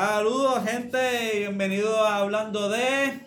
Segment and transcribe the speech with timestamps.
[0.00, 0.98] Saludos, gente.
[1.40, 3.20] Bienvenidos a Hablando de.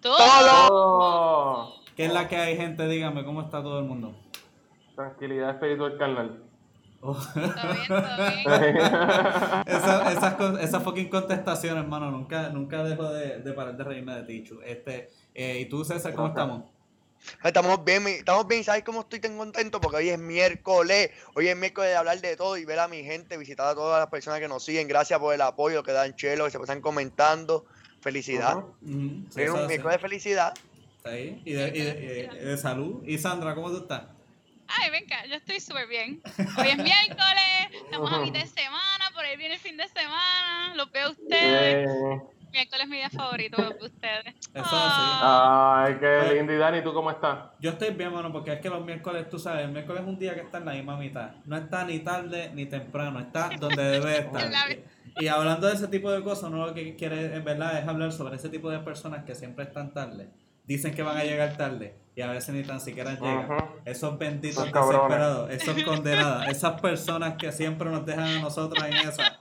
[0.00, 1.74] Todo.
[1.94, 2.88] ¿Qué es la que hay, gente?
[2.88, 4.16] Dígame, ¿cómo está todo el mundo?
[4.94, 6.42] Tranquilidad espiritual carnal.
[7.02, 7.12] Oh.
[7.12, 7.92] Todo bien,
[8.44, 8.76] todo bien.
[9.66, 14.42] Esa- esas, fucking contestaciones, hermano, nunca, nunca dejo de, de parar de reírme de ti,
[14.42, 14.62] Chu.
[14.64, 16.62] Este, eh, ¿Y tú, César, cómo estamos?
[17.42, 19.80] Estamos bien, estamos bien, ¿sabes cómo estoy tan contento?
[19.80, 23.02] Porque hoy es miércoles, hoy es miércoles de hablar de todo y ver a mi
[23.02, 26.14] gente, visitar a todas las personas que nos siguen, gracias por el apoyo que dan
[26.16, 27.66] Chelo, que se pasan comentando,
[28.00, 28.56] felicidad.
[28.80, 30.54] Mm, sí, un miércoles de felicidad.
[30.98, 31.40] Está ahí.
[31.44, 33.02] Y de, y de- y de- y de salud.
[33.06, 34.04] Y Sandra, ¿cómo tú estás?
[34.66, 36.20] Ay, venga, yo estoy súper bien.
[36.58, 40.74] Hoy es miércoles, estamos a mitad de semana, por ahí viene el fin de semana,
[40.74, 41.88] los veo a ustedes.
[42.54, 44.26] Miércoles es mi día favorito, ustedes.
[44.54, 46.52] Eso es Ah, Ay, qué lindo.
[46.52, 47.36] Y Dani, ¿tú cómo estás?
[47.58, 50.16] Yo estoy bien, mano, porque es que los miércoles, tú sabes, el miércoles es un
[50.20, 51.32] día que está en la misma mitad.
[51.46, 54.48] No está ni tarde ni temprano, está donde debe estar.
[55.18, 58.12] Y, hablando de ese tipo de cosas, uno lo que quiere en verdad es hablar
[58.12, 60.28] sobre ese tipo de personas que siempre están tarde.
[60.64, 63.48] Dicen que van a llegar tarde y a veces ni tan siquiera llegan.
[63.84, 65.00] Esos benditos Esos cabrones.
[65.08, 69.40] desesperados, esos condenados, esas personas que siempre nos dejan a nosotros en esa.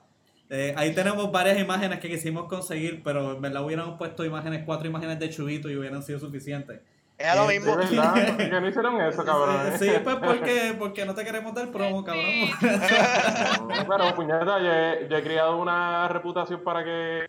[0.55, 4.87] Eh, ahí tenemos varias imágenes que quisimos conseguir, pero en verdad hubiéramos puesto imágenes, cuatro
[4.87, 6.79] imágenes de Chubito y hubieran sido suficientes.
[7.17, 7.75] Es lo Eh, mismo.
[7.75, 9.57] Verdad, que no hicieron eso, cabrón.
[9.79, 12.25] Sí, sí, pues porque, porque no te queremos dar promo, cabrón.
[13.67, 17.25] No, Pero puñeta, yo he, yo he creado una reputación para que,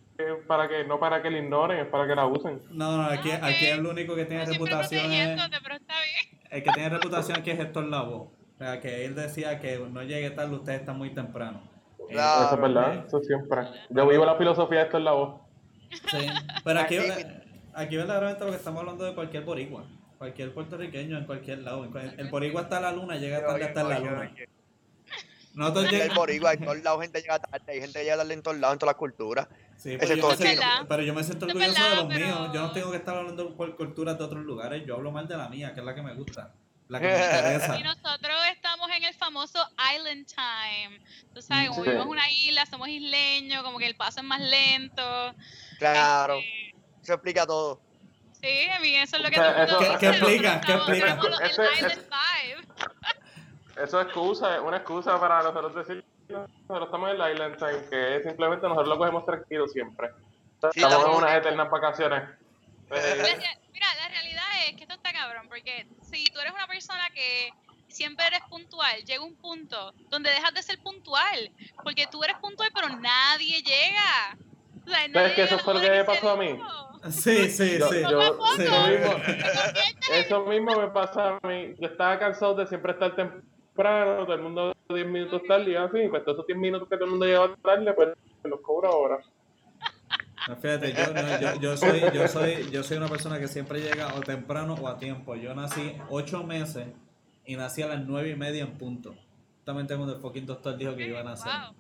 [0.47, 2.61] para que, no para que la ignoren, es para que la usen.
[2.73, 6.41] No, no, aquí, aquí el único que tiene siempre reputación es, pero está bien.
[6.51, 8.29] el que tiene reputación aquí es Héctor Lavoe.
[8.29, 11.63] O sea, que él decía que no llegue tarde, usted está muy temprano.
[12.09, 12.45] Eh, Claro.
[12.47, 13.61] Eso es verdad, eso siempre.
[13.91, 15.41] Yo vivo la filosofía de esto en la voz.
[16.11, 16.27] Sí,
[16.65, 16.99] pero aquí,
[17.77, 19.85] Aquí- verdaderamente lo que estamos hablando de cualquier boricua,
[20.19, 21.85] cualquier puertorriqueño en cualquier lado.
[22.17, 24.33] El boricua está a la luna, llega tarde hasta la luna.
[25.55, 28.43] Nosotros el boricua, en todos lados gente llega tarde, hay gente que llega tarde en
[28.43, 29.49] todos lados, en todas las culturas.
[29.77, 32.27] Sí, pero, es yo todo me siento, pero yo me siento orgulloso de los pero-
[32.27, 32.51] míos.
[32.55, 34.85] Yo no tengo que estar hablando por culturas de otros lugares.
[34.87, 36.53] Yo hablo mal de la mía, que es la que me gusta.
[36.89, 36.99] La.
[37.79, 39.59] Y nosotros estamos en el famoso
[39.95, 41.01] Island Time.
[41.35, 41.89] Tú sabes, como Sí.
[41.91, 45.35] vivimos una isla, somos isleños, como que el paso es más lento.
[45.79, 47.81] Claro, Este, eso explica todo.
[48.41, 49.99] Sí, a mí eso es lo que O sea, todo el mundo eso- dice, ¿Qué-
[49.99, 50.55] qué explica?
[51.15, 51.87] nosotros ¿Qué explica?
[52.45, 53.85] el.
[53.85, 57.85] Eso es excusa, es una excusa para nosotros decir nosotros estamos en la Island Time,
[57.91, 60.11] que es simplemente nosotros lo cogemos tranquilo siempre.
[60.73, 62.23] Sí, Estamos en unas eternas vacaciones.
[62.91, 63.37] Eh,
[63.73, 67.51] Mira, la realidad es que esto está cabrón, porque si tú eres una persona que
[67.89, 71.51] siempre eres puntual, llega un punto donde dejas de ser puntual,
[71.83, 74.37] porque tú eres puntual pero nadie llega.
[74.87, 76.59] O sea, nadie ¿Sabes que eso fue lo que me pasó a mí?
[77.11, 78.03] Sí, sí, Yo- sí.
[78.03, 78.63] yo- Sí.
[78.63, 80.15] eso mismo, "No".
[80.15, 81.75] eso mismo me pasa a mí.
[81.79, 86.09] Yo estaba cansado de siempre estar temprano, todo el mundo 10 minutos tarde y así,
[86.09, 88.09] pues todos esos 10 minutos que todo el mundo llega tarde, pues
[88.45, 89.19] los cobro ahora.
[90.49, 93.81] No, fíjate, yo, no, yo, yo soy, yo, soy, yo soy una persona que siempre
[93.81, 95.35] llega o temprano o a tiempo.
[95.37, 96.87] Yo nací ocho meses
[97.47, 99.15] y nací a las nueve y media en punto.
[99.57, 101.51] Justamente cuando el fucking doctor dijo que iba a nacer.
[101.53, 101.75] Wow.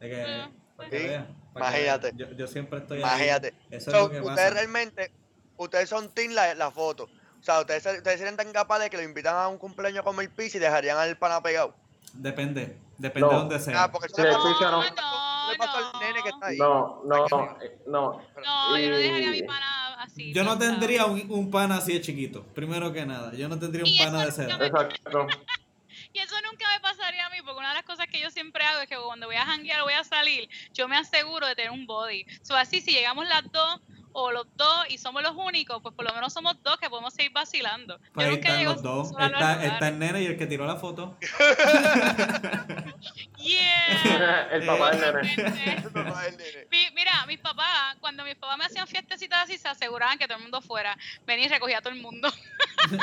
[0.00, 0.44] Es que,
[0.76, 1.06] para que sí.
[1.06, 2.12] vean, para que Imagínate.
[2.16, 3.04] Yo, yo siempre estoy ahí.
[3.04, 3.54] Imagínate.
[3.70, 4.50] Eso So, es lo que ustedes pasa.
[4.50, 5.12] realmente,
[5.56, 7.04] ustedes son team la, la foto.
[7.04, 10.00] O sea, ustedes, se- ustedes serían tan capaces de que lo invitan a un cumpleaños
[10.00, 11.74] a comer pizza y dejarían al pana pegado.
[12.12, 13.32] Depende, depende No.
[13.32, 13.84] de dónde sea.
[13.84, 14.70] Ah, porque eso Sí, pasó, pizza
[15.48, 15.52] no.
[15.52, 16.56] le pasó- le pasó al nene que está ahí.
[16.58, 18.22] No, no, no.
[18.44, 20.32] No, yo no dejaría a mi pana así.
[20.32, 23.32] Yo no tendría un, un pana así de chiquito, primero que nada.
[23.34, 24.58] Yo no tendría un pana de eso esa edad.
[24.70, 25.26] nunca Exacto.
[26.10, 28.64] Y eso nunca me pasaría a mí, porque una de las cosas que yo siempre
[28.64, 31.54] hago es que cuando voy a janguear o voy a salir, yo me aseguro de
[31.54, 32.24] tener un body.
[32.42, 33.80] So, así, si llegamos las dos
[34.20, 37.14] o los dos y somos los únicos, pues por lo menos somos dos que podemos
[37.14, 37.98] seguir vacilando.
[38.12, 39.10] Pues yo nunca están los dos.
[39.18, 41.16] Está, el nene y el que tiró la foto.
[43.38, 44.48] Yeah.
[44.50, 46.66] el papá del nene.
[46.70, 50.36] Mi- Mira, mis papás, cuando mis papás me hacían fiestecitas así, se aseguraban que todo
[50.38, 50.96] el mundo fuera.
[51.24, 52.28] Venía y recogía a todo el mundo.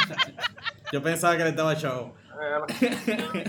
[0.91, 2.15] Yo pensaba que le estaba chavo.
[2.68, 2.88] Aquí-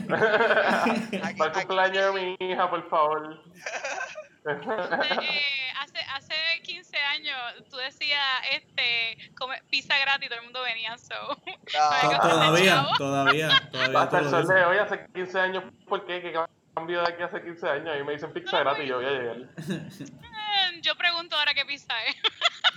[0.06, 3.42] Para el cumpleaños de mi hija, por favor.
[4.48, 7.36] Eh, hace, hace 15 años
[7.68, 8.20] tú decías
[8.52, 10.96] este, come, pizza gratis y todo el mundo venía.
[10.98, 11.14] So.
[11.64, 12.08] Claro.
[12.08, 14.00] Venga, Todavía, todavía, todavía.
[14.00, 16.22] Hasta el sol de hoy, hace 15 años, ¿por qué?
[16.22, 16.32] ¿Qué
[16.74, 17.96] cambio de aquí hace 15 años?
[18.00, 19.36] Y me dicen pizza gratis y yo voy a llegar.
[20.58, 22.16] Eh, Yo pregunto ahora qué pizza es.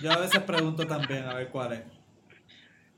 [0.02, 1.82] Yo a veces pregunto también a ver cuál es.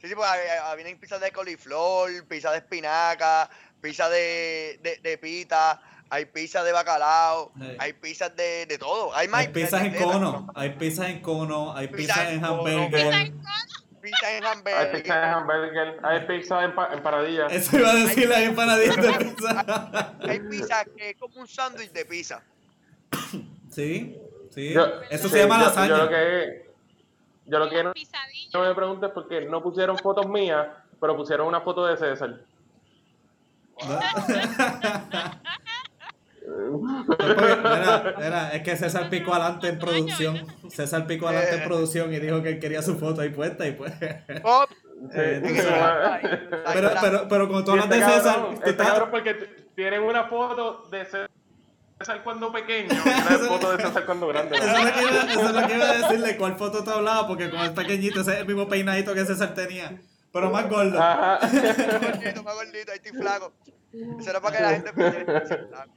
[0.00, 3.48] Sí, sí, pues ah, ah, vienen pizzas de coliflor, pizza de espinaca,
[3.80, 5.80] pizza de, de, de pita,
[6.12, 7.76] hay pizza de bacalao, Sí.
[7.78, 9.14] hay pizzas de, de todo.
[9.16, 12.40] Hay, más Hay pizzas en cono, hay pizzas en cono, hay Pizza pizzas en en
[12.40, 12.90] cono, hamburger.
[12.90, 13.42] Pizza en
[14.02, 14.92] Pizza en Hay hamburger.
[14.92, 17.46] pizza de hamburger, hay pizza en, pa- en paradilla.
[17.46, 20.14] Eso iba a decir las empanaditas de pizza.
[20.28, 22.42] Hay pizza que es como un sándwich de pizza.
[23.70, 24.18] Sí,
[24.50, 24.74] sí.
[24.74, 25.88] Yo- Eso sí, se llama yo- lasaña.
[25.88, 26.70] Yo lo que,
[27.46, 27.92] yo lo que no,
[28.52, 30.66] no me pregunto es por qué no pusieron fotos mías,
[31.00, 32.38] pero pusieron una foto de César.
[33.74, 33.94] Porque,
[37.18, 40.46] mira, mira, es que César picó adelante en producción.
[40.68, 41.66] César picó adelante en Eh.
[41.66, 43.92] producción y dijo que él quería su foto ahí puesta y pues.
[44.44, 44.64] Oh,
[45.12, 45.42] Sí, Eh.
[46.72, 49.08] Pero, pero, pero como tú Y hablas de este César, cabrón, tú este estás- cabrón
[49.10, 49.34] porque
[49.74, 51.28] tienen una foto de César
[52.24, 54.56] cuando pequeño y una foto de César cuando grande.
[54.56, 56.90] Eso es, lo que iba, eso es lo que iba a decirle, cuál foto te
[56.90, 60.00] hablaba, porque como es pequeñito, ese es el mismo peinadito que César tenía,
[60.32, 61.00] pero más gordo.
[61.00, 61.38] Ajá.
[61.42, 63.52] más gordito, más gordito, ahí estoy flaco.
[64.20, 65.92] Eso era para que la gente piense que estoy flaco.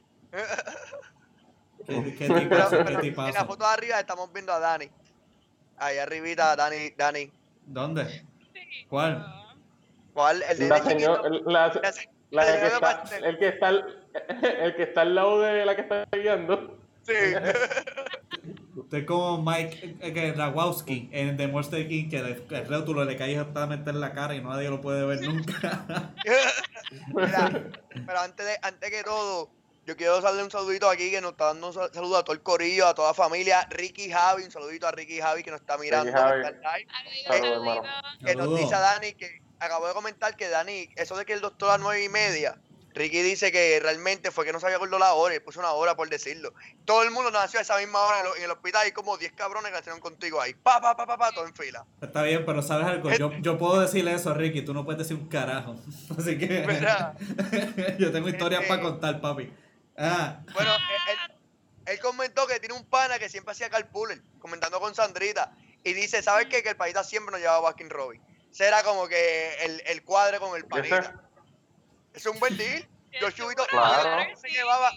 [1.86, 4.90] ¿Qué, qué Pero, tipazo, qué pero en la foto de arriba estamos viendo a Dani.
[5.78, 7.30] Ahí arribita, Dani, Dani.
[7.66, 8.24] ¿Dónde?
[8.88, 9.24] ¿Cuál?
[10.14, 10.42] ¿Cuál?
[10.48, 10.78] El de La
[12.30, 14.06] la, que está, el que está al,
[14.60, 16.78] el que está al lado de la que está guiando.
[17.02, 17.12] Sí.
[18.76, 23.04] Usted es como Mike eh, que Rawowski en The Monster King, que el, el rótulo
[23.04, 26.12] le cae exactamente en la cara y nadie lo puede ver nunca.
[27.14, 27.50] Mira,
[28.06, 29.50] pero antes de, antes que todo,
[29.86, 32.34] yo quiero darle un saludito aquí que nos está dando un sal- saludo a todo
[32.34, 33.66] el corillo, a toda la familia.
[33.70, 36.12] Ricky Javi, un saludito a Ricky Javi que nos está mirando.
[36.12, 36.42] que Javi.
[36.42, 37.82] está live, Saludos, Saludos, hermano.
[37.84, 38.18] saludos.
[38.26, 41.40] que nos dice a Dani que acabo de comentar que Dani, eso de que el
[41.40, 42.58] doctor a las nueve y media,
[42.94, 45.72] Ricky dice que realmente fue que no se había acordado la hora y puso una
[45.72, 46.54] hora por decirlo.
[46.86, 49.18] Todo el mundo nació a esa misma hora en el, en el hospital y como
[49.18, 50.54] 10 cabrones que nacieron contigo ahí.
[50.54, 51.84] Pa, pa, pa, pa, pa, todo en fila.
[52.00, 53.10] Está bien, pero ¿sabes algo?
[53.12, 55.76] Yo, yo puedo decirle eso, Ricky, tú no puedes decir un carajo.
[56.18, 56.66] Así que
[57.98, 59.52] yo tengo historias para contar, papi.
[59.98, 61.18] Ah, Bueno, él, él-
[61.86, 66.22] él comentó que tiene un pana que siempre hacía carpooler, comentando con Sandrita, y dice,
[66.22, 66.62] ¿sabes qué?
[66.62, 68.22] Que el paita siempre nos llevaba a Baskin Robin.
[68.50, 71.14] Ese era como que el, el cuadre con el panita.
[72.12, 72.88] Es un buen deal.
[73.20, 74.28] Yo, Chubito, Claro.
[74.30, 74.92] yo se llevaba,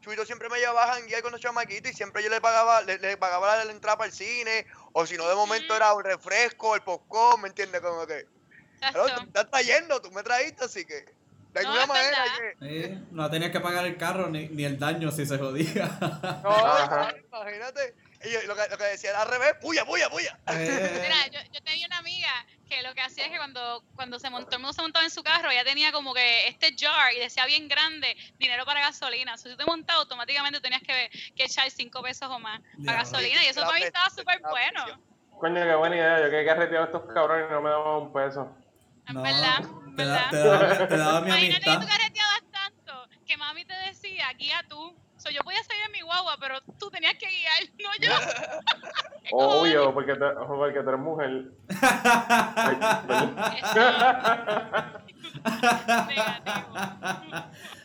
[0.00, 2.98] Chubito siempre me llevaba a janguear con los chamaquitos y siempre yo le pagaba, le,
[2.98, 6.02] le pagaba la, la entrada para el cine, o si no, de momento era un
[6.02, 7.80] refresco, el popcorn, ¿me entiendes?
[7.80, 8.24] Como que,
[8.80, 9.20] pero tú Exacto.
[9.20, 11.04] me estás trayendo, tú me trajiste, así que,
[11.52, 12.24] de No, alguna manera
[12.60, 12.80] que...
[12.84, 15.90] eh, no tenías que pagar el carro ni, ni el daño si se jodía.
[16.42, 17.14] No, Ajá.
[17.28, 17.94] imagínate.
[18.22, 20.38] Y lo, que, lo que decía era al revés, puya, puya, puya.
[20.48, 22.28] Eh, Mira, yo, yo tenía una amiga
[22.68, 25.04] que lo que hacía es que cuando, cuando se montó, todo el mundo se montaba
[25.06, 28.80] en su carro, ella tenía como que este jar y decía bien grande, dinero para
[28.80, 29.34] gasolina.
[29.34, 32.60] O sea, si tú te montabas, automáticamente tenías que, que echar 5 pesos o más
[32.84, 34.84] para gasolina y eso para mí estaba súper bueno.
[35.38, 36.20] Coño, qué buena idea.
[36.22, 38.54] Yo que he carreteado a estos cabrones y no me daban un peso.
[39.08, 39.60] En no, verdad,
[40.00, 40.30] te, da- verdad.
[40.30, 44.64] te daba, te daba mi Imagínate que tú carreteabas tanto que mami te decía, guía
[44.68, 44.94] tú.
[45.16, 48.12] So, yo podía salir en mi guagua, pero tú tenías que guiar, no yo.
[49.22, 51.44] ¿Qué Obvio, porque, te, porque tú eres mujer.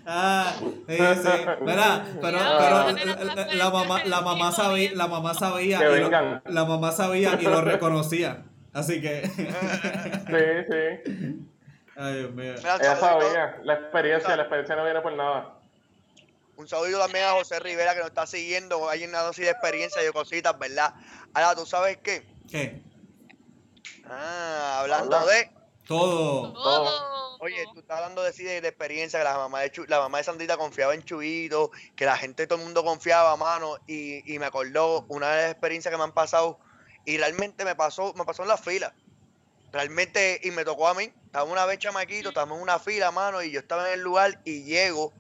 [0.07, 1.29] Ah, sí, sí.
[1.61, 6.65] Mira, pero, pero la, mamá, la mamá sabía, la mamá sabía, Que y lo- la
[6.65, 8.43] mamá sabía y lo reconocía.
[8.73, 9.25] Así que,
[10.27, 11.47] Sí, sí.
[11.95, 12.53] Ay Dios mío.
[12.57, 13.59] Mira, Ella sabía.
[13.63, 15.61] La experiencia, la experiencia no viene por nada.
[16.57, 18.89] Un saludito también a José Rivera que nos está siguiendo.
[18.89, 20.93] Hay una dosis de experiencia y de cositas, ¿verdad?
[21.33, 22.25] Ahora, ¿tú sabes qué?
[22.49, 22.81] ¿Qué?
[24.05, 25.31] Ah, hablando Habla.
[25.33, 25.51] de.
[25.85, 26.53] Todo.
[26.53, 27.37] Todo.
[27.41, 29.99] Oye, tú estás hablando de, sí, de, de experiencia, que la mamá de, Chu- la
[29.99, 33.77] mamá de Sandrita confiaba en Chubito, que la gente, todo el mundo confiaba, mano.
[33.85, 36.59] Y, y me acordó una de las experiencias que me han pasado.
[37.03, 38.95] Y realmente me pasó, me pasó en la fila.
[39.75, 41.11] Realmente, y me tocó a mí.
[41.25, 44.39] Estaba una vez chamaquito, estábamos en una fila, mano, y yo estaba en el lugar
[44.45, 45.11] y llego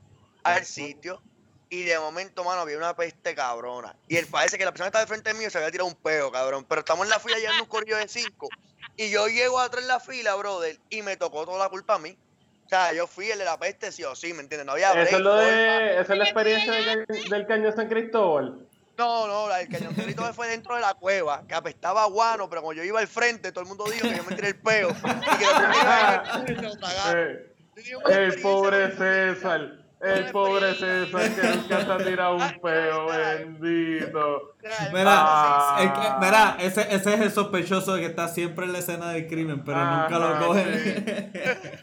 [0.43, 1.21] al sitio.
[1.69, 3.97] Y de momento, mano, había una peste cabrona.
[4.07, 5.95] Y él parece que la persona que estaba de frente mío se había tirado un
[5.95, 6.63] peo, cabrón.
[6.69, 8.47] Pero estamos en la fila llevando un corrillo de cinco.
[8.95, 11.99] Y yo llego atrás en la fila, brother, y me tocó toda la culpa a
[11.99, 12.17] mí.
[12.65, 14.65] O sea, yo fui el de la peste, sí o sí, ¿me entiendes?
[14.67, 15.99] No había break, Eso es lo de.
[15.99, 18.65] Esa es la experiencia del cañón San Cristóbal.
[18.97, 22.81] No, no, el cañoncito fue dentro de la cueva, que apestaba a guano, pero cuando
[22.81, 24.89] yo iba al frente, todo el mundo dijo que yo me tiré el peo.
[24.89, 27.19] Y que lo tiré y se lo tragaron.
[27.27, 27.51] Eh,
[27.83, 29.61] Yo el pobre César.
[30.01, 34.55] El pobre César que nunca se ha tirado un peo, bendito.
[34.93, 35.77] Mira, Ah.
[35.79, 39.27] es que- mira, ese, ese es el sospechoso que está siempre en la escena del
[39.27, 41.33] crimen, pero nunca lo cogen.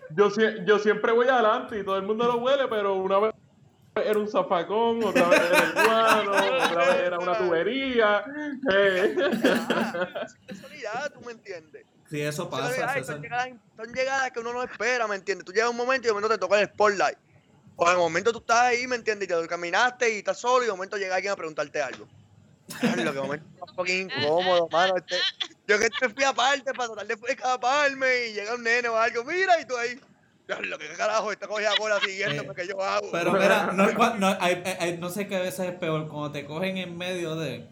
[0.17, 3.35] Yo, sie- yo siempre voy adelante y todo el mundo lo huele, pero una vez
[3.95, 6.33] era un zafacón, otra vez era el guano,
[6.71, 8.25] otra vez era una tubería.
[8.73, 9.17] eh.
[9.45, 11.85] Ah, es casualidad, tú me entiendes.
[12.09, 12.71] Sí, eso Son pasa.
[12.73, 15.45] llegadas, son, llegadas, son llegadas que uno no espera, ¿me entiendes?
[15.47, 17.19] Tú llegas un momento y de momento te toca el spotlight.
[17.77, 19.29] O en el momento tú estás ahí, ¿me entiendes?
[19.29, 22.07] Y te caminaste y estás solo y de momento llega alguien a preguntarte algo.
[22.83, 24.95] Lo que de momento es un poquito incómodo, mano.
[24.97, 25.17] Este,
[25.67, 29.25] yo que te fui aparte para tratar de escaparme y llega un nene o algo,
[29.25, 29.99] mira, y tú ahí.
[30.61, 33.09] Lo que carajo, esta cogida cola siguiéndome Eh, que yo hago.
[33.11, 33.87] Pero mira, no,
[34.19, 37.69] no, hay- no sé qué a veces es peor, cuando te cogen en medio de,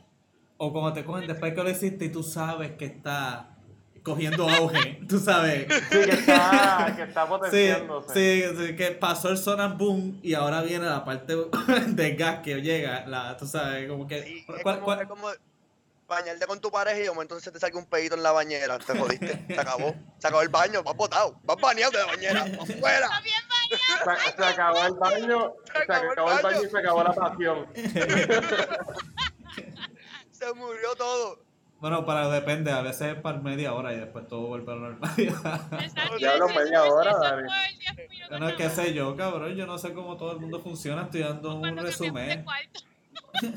[0.57, 3.57] o cuando te cogen después que lo hiciste y tú sabes que está
[4.03, 5.67] cogiendo auge, tú sabes.
[5.91, 8.15] Sí, que está, que está Sí, potenciándose.
[8.15, 11.35] sí, sí, que pasó el son and boom y ahora viene la parte
[11.89, 14.23] de gas que llega, la, tú sabes, como que...
[14.23, 15.29] Sí, es, ¿cuál- como, cuál- es como
[16.11, 18.79] bañarte con tu pareja y de momento se te salga un pedito en la bañera.
[18.79, 19.47] Te jodiste.
[19.47, 19.95] Se acabó.
[20.19, 20.83] Se acabó el baño.
[20.83, 21.41] Vas botado.
[21.45, 22.47] Vas bañado de la bañera.
[22.47, 23.09] Está ¡Afuera!
[23.25, 24.21] bien bañado.
[24.27, 27.67] Se, se acabó el baño, se acabó el baño y se acabó la pasión.
[30.31, 31.39] Se murió todo.
[31.81, 34.81] Bueno, para depende, a veces es para media hora y después todo vuelve a la
[34.83, 35.83] normalidad.
[35.83, 37.49] Exacto, Ya hablo media hora, Dani.
[37.49, 40.33] fue el 10 minutos Bueno, nada qué sé yo, cabrón, yo no sé cómo todo
[40.33, 42.45] el mundo funciona, estoy dando un resumen.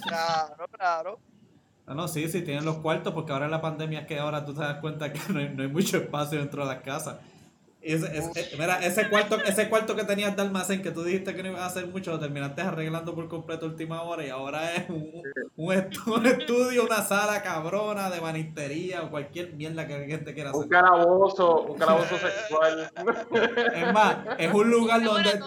[0.07, 1.19] Claro, claro.
[1.85, 4.53] Ah, no, sí, sí, tienen los cuartos, porque ahora la pandemia es que ahora tú
[4.53, 7.17] te das cuenta que no hay, no hay mucho espacio dentro de las casas.
[7.85, 11.03] Y ese, es- es- mira, ese cuarto, ese cuarto que tenías de almacén que tú
[11.03, 14.25] dijiste que no ibas a hacer mucho, lo terminaste arreglando por completo a última hora
[14.25, 15.11] y ahora es un,
[15.57, 20.33] un, estu- un estudio, una sala cabrona de banistería o cualquier mierda que alguien te
[20.33, 20.61] quiera hacer.
[20.63, 22.91] Un calabozo, un calabozo sexual.
[23.75, 25.39] Es más, es un lugar donde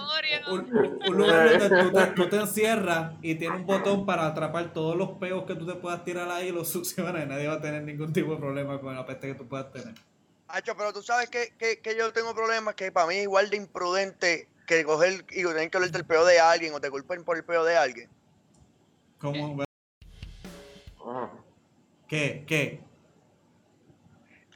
[0.51, 4.73] un, un lugar donde tú te, tú te encierras y tiene un botón para atrapar
[4.73, 7.55] todos los peos que tú te puedas tirar ahí y los succionas y nadie va
[7.55, 9.95] a tener ningún tipo de problema con la peste que tú puedas tener.
[10.49, 13.51] Hacho, pero tú sabes que, que, que yo tengo problemas que para mí es igual
[13.51, 17.25] de imprudente que coger y tener que olerte el peo de alguien o te culpen
[17.25, 18.11] por el peo de alguien.
[19.19, 19.65] ¿Cómo?
[21.05, 21.33] Ajá.
[22.09, 22.45] ¿Qué?
[22.47, 22.81] ¿Qué?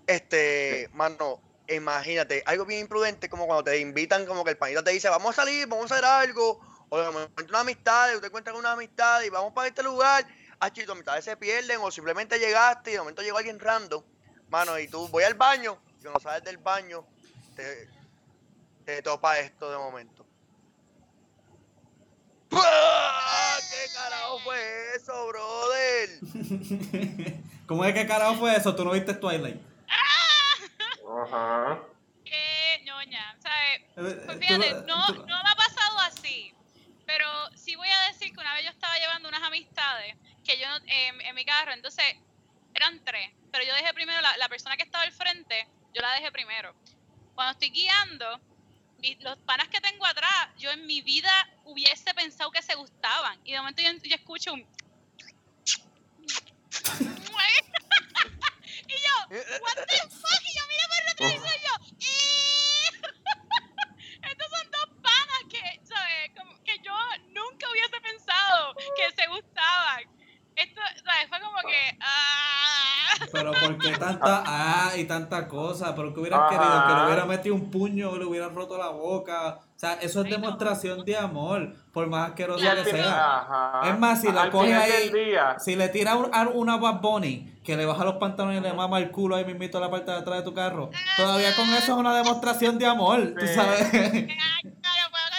[0.07, 4.91] Este, mano, imagínate, algo bien imprudente como cuando te invitan, como que el panita te
[4.91, 8.51] dice, vamos a salir, vamos a hacer algo, o de momento una amistad, usted cuenta
[8.51, 10.27] con una amistad y vamos para este lugar,
[10.59, 14.03] hacho, y tus amistades se pierden, o simplemente llegaste y de momento llegó alguien random,
[14.51, 17.07] mano, y tú voy al baño, y cuando sales del baño,
[17.57, 17.89] te,
[18.85, 20.27] te topa esto de momento.
[22.49, 23.59] ¡Pah!
[23.71, 26.11] ¿Qué carajo fue eso, brother?
[27.67, 28.75] ¿Cómo es que carajo fue eso?
[28.75, 29.61] ¿Tú no viste Twilight?
[31.23, 31.79] Ajá.
[32.25, 33.81] Qué ñoña, ¿sabes?
[33.95, 36.53] Pues Eh, fíjate, tú- no, tú- no me ha pasado así,
[37.07, 37.27] pero
[37.57, 40.85] sí voy a decir que una vez yo estaba llevando unas amistades que yo no-
[40.87, 42.05] en, en mi carro, entonces
[42.81, 46.15] eran tres, pero yo dejé primero, la, la persona que estaba al frente, yo la
[46.15, 46.75] dejé primero.
[47.35, 48.41] Cuando estoy guiando,
[49.21, 51.31] los panas que tengo atrás, yo en mi vida
[51.65, 54.61] hubiese pensado que se gustaban, y de momento yo, yo escucho un...
[58.89, 59.15] y yo,
[59.63, 62.91] what the fuck, y yo miro por el retrovisor y yo, "Eh".
[64.31, 66.31] Estos son dos panas que, ¿sabes?
[66.37, 66.95] Como que yo
[67.29, 70.20] nunca hubiese pensado que se gustaban.
[70.63, 71.29] Esto, ¿sabes?
[71.29, 73.27] Fue como que, ah.
[73.33, 75.95] Pero ¿por qué tanta ah y tanta cosa?
[75.95, 76.49] ¿Pero que hubieran Ajá.
[76.51, 76.87] querido?
[76.87, 79.59] ¿Que le hubiera metido un puño o le hubieran roto la boca?
[79.75, 80.39] O sea, eso es Ay, no.
[80.39, 83.39] demostración de amor, por más asqueroso que final, sea.
[83.41, 83.81] ajá.
[83.91, 85.11] Es más, si la coge ahí-
[85.59, 89.11] Si le tira una Bad Bunny que le baja los pantalones y le mama el
[89.11, 91.99] culo ahí mismito a la parte de atrás de tu carro, todavía con eso es
[91.99, 93.55] una demostración de amor, tú Sí.
[93.55, 94.29] sabes.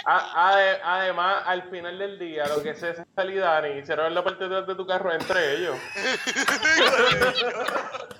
[0.06, 4.22] Ah, a- ade- además, al final del día, lo que se y Dani hicieron la
[4.24, 5.76] parte de de tu carro entre ellos.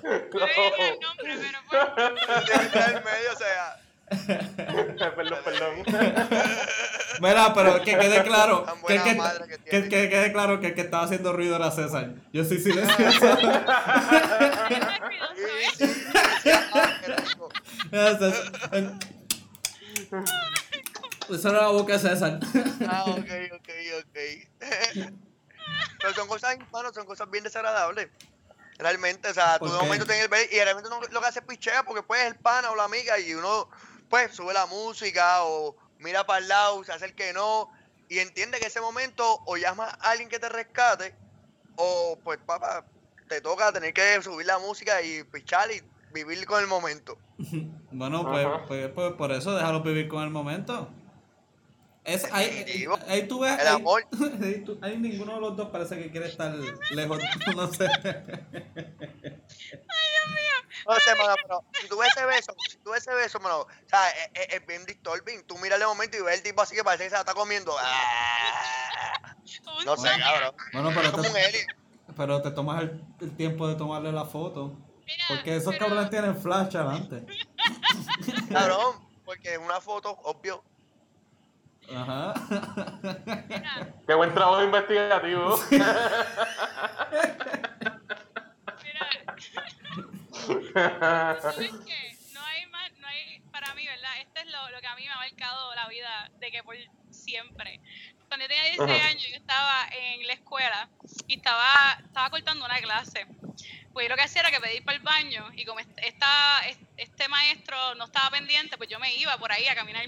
[0.03, 0.47] no a
[0.79, 1.37] el nombre,
[1.69, 5.83] pero pues, en medio, o sea, perdón, perdón.
[7.19, 9.15] Mira, pero que quede claro, que, que-
[9.69, 12.09] que que- que quede claro que el que estaba haciendo ruido era César.
[12.31, 13.37] Yo soy silencioso.
[21.29, 22.39] Esa era la boca César.
[22.87, 24.17] Ah, ok, ok, ok.
[25.99, 28.09] Pero son cosas, hermano, son cosas bien desagradables.
[28.77, 31.27] Realmente, o sea, tú ¿Por de momento tienes el ver y realmente uno lo que
[31.27, 33.69] hace es pichea porque pues es el pana o la amiga y uno
[34.09, 37.71] pues sube la música o mira para el lado, se hace el que no
[38.09, 41.15] y entiende que ese momento o llama a alguien que te rescate
[41.75, 42.85] o pues papá,
[43.29, 47.17] te toca tener que subir la música y pichar y vivir con el momento.
[47.95, 50.89] Bueno, pues, pues, pues por eso déjalo vivir con el momento.
[52.05, 53.57] Es, ahí, ahí tú ves.
[53.59, 54.05] El amor.
[54.43, 56.53] ahí tú- ahí ninguno de los dos parece que quiere estar
[56.91, 57.19] lejos.
[57.55, 57.87] No sé.
[60.85, 63.59] No sé, mano, pero si tú ves ese beso, si tú ves ese beso, mano,
[63.59, 65.43] o sea, es, es- es bien disturbing.
[65.43, 67.33] Tú miras el momento y ves el tipo así que parece que se la está
[67.33, 67.73] comiendo.
[67.79, 69.35] Ah,
[69.85, 70.55] No sé, cabrón.
[70.73, 71.67] Bueno, pero te,
[72.17, 74.75] pero te tomas el, el tiempo de tomarle la foto.
[75.05, 77.25] Mira, Porque esos pero- cabrones tienen flash adelante.
[78.51, 78.95] Cabrón,
[79.25, 80.63] porque una foto, obvio.
[81.95, 82.33] Ajá.
[83.49, 85.59] Mira, Qué buen trabajo investigativo.
[88.83, 89.09] mira.
[91.41, 92.17] ¿Sabes qué?
[92.33, 94.11] No hay más, no hay, para mí, ¿verdad?
[94.21, 96.75] Esta es lo, lo que a mí me ha marcado la vida de que por
[97.11, 97.79] siempre.
[98.27, 99.09] Cuando yo tenía 16 Ajá.
[99.09, 100.89] años, yo estaba en la escuela
[101.27, 103.27] y estaba, estaba cortando una clase.
[103.93, 106.61] Pues yo lo que hacía era que pedí para el baño y como est- esta,
[106.67, 110.05] est- este maestro no estaba pendiente, pues yo me iba por ahí a caminar.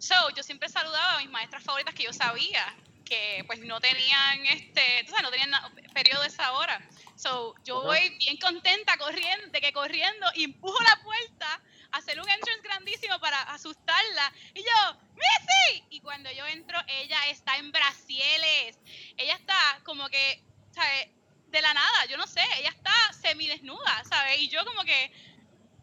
[0.00, 4.46] So, yo siempre saludaba a mis maestras favoritas que yo sabía que pues no tenían
[4.46, 5.50] este, no tenían
[5.92, 6.80] periodo de esa hora.
[7.16, 11.60] So, yo voy bien contenta corriendo, de que corriendo y empujo la puerta
[11.92, 14.32] a hacer un entrance grandísimo para asustarla.
[14.54, 15.84] Y yo, ¡Missy!
[15.90, 18.78] Y cuando yo entro, ella está en brasieles.
[19.18, 21.08] Ella está como que, ¿sabes?
[21.48, 24.38] De la nada, yo no sé, ella está semidesnuda, ¿sabes?
[24.38, 25.12] Y yo como que,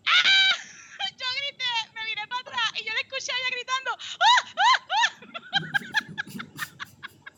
[0.07, 0.76] ¡ah!
[1.18, 4.42] Yo grité, me miré para atrás y yo le escuché a ella gritando, ¡ah!
[4.58, 4.80] ¡ah!
[4.94, 5.10] ¡ah!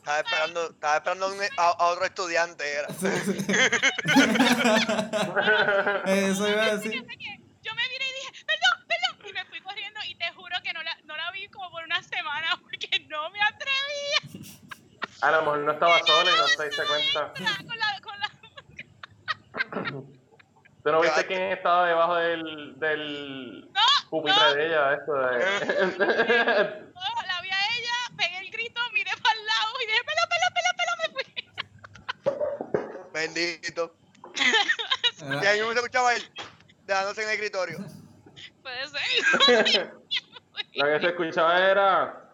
[0.00, 2.64] Estaba esperando, estaba esperando a, un- a- a otro estudiante.
[2.72, 2.88] Era.
[6.06, 6.92] Eso iba a decir.
[7.62, 10.72] Yo me miré y dije, perdón, perdón, y me fui corriendo y te juro que
[10.72, 14.18] no la, no la vi como por una semana porque no me atrevía
[15.20, 17.32] A lo mejor no estaba sola y no se diste cuenta.
[17.34, 17.44] con
[17.78, 18.30] la, con la,
[20.82, 23.68] ¿Tú no viste quién estaba debajo del, del
[24.08, 24.54] pupitre no.
[24.54, 24.94] de ella?
[24.94, 25.38] Eso de...
[26.94, 30.28] no, la vi a ella, pegué el grito, miré para el lado y dije, perdón,
[30.30, 31.26] perdón, perdón, perdón, me fui.
[33.12, 33.94] Bendito.
[35.42, 36.22] Y ahí se escuchaba él,
[36.86, 37.78] dejándose en el escritorio.
[38.62, 39.94] Puede ser.
[40.76, 42.30] Lo que se escuchaba era...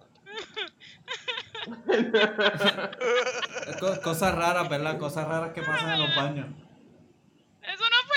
[3.80, 4.98] co- cosas raras, ¿verdad?
[4.98, 6.46] Cosas raras que pasan en los baños.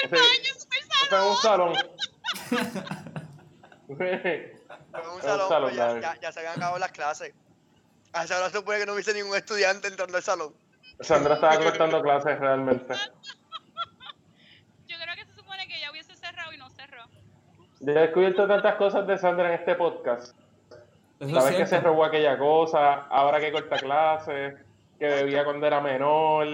[0.10, 0.20] Fue
[1.10, 1.74] Fue en un salón.
[3.98, 4.54] Fue
[4.94, 7.34] un un salón, pero ya, ya, ya se habían acabado las clases.
[8.14, 10.54] A esa hora se supone que no hubiese ningún estudiante entrando al salón.
[11.00, 12.94] Sandra estaba cortando clases realmente.
[14.88, 17.04] Yo creo que se supone que ya hubiese cerrado y no cerró.
[17.80, 20.36] Yo he descubierto tantas cosas de Sandra en este podcast.
[21.20, 24.56] Eso Sabes es que se robó aquella cosa, ahora que corta clases,
[24.98, 26.48] que bebía cuando era menor.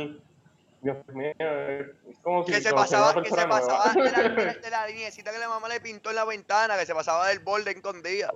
[0.86, 4.54] Dios mío, es como si, Que se pasaba, que se pasaba de la, de la-
[4.54, 7.39] de la lineecita que la mamá le pintó en la ventana, que se pasaba del
[7.39, 8.32] borde escondida.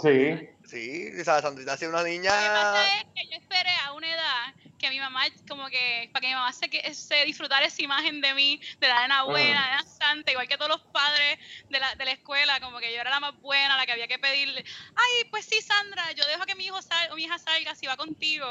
[0.00, 2.30] Sí, Sí, o sea, Sandrita hacía una niña.
[2.30, 6.10] Lo que pasa es que yo esperé a una edad que mi mamá, como que,
[6.12, 9.60] para que mi mamá se, se disfrutara esa imagen de mí, de la nena buena,
[9.60, 9.70] Ajá.
[9.70, 11.38] la nena santa, igual que todos los padres
[11.70, 14.06] de la, de la escuela, como que yo era la más buena, la que había
[14.06, 14.62] que pedirle,
[14.94, 17.86] ay, pues sí, Sandra, yo dejo que mi hijo salga, o mi hija salga si
[17.86, 18.46] va contigo,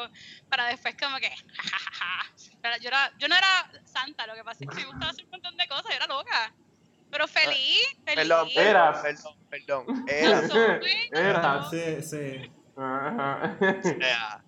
[0.50, 2.34] para después como que, jajaja.
[2.82, 5.32] Yo, era, yo no era santa, lo que pasa es que me gustaba hacer un
[5.32, 6.54] montón de cosas, yo era loca.
[7.12, 8.28] Pero feliz, feliz.
[8.28, 10.06] Perdón, perdón, perdón.
[10.08, 10.42] Era.
[11.12, 11.70] Era.
[11.70, 12.52] Sí, sí.
[12.76, 13.56] Ajá.
[13.84, 14.44] Era.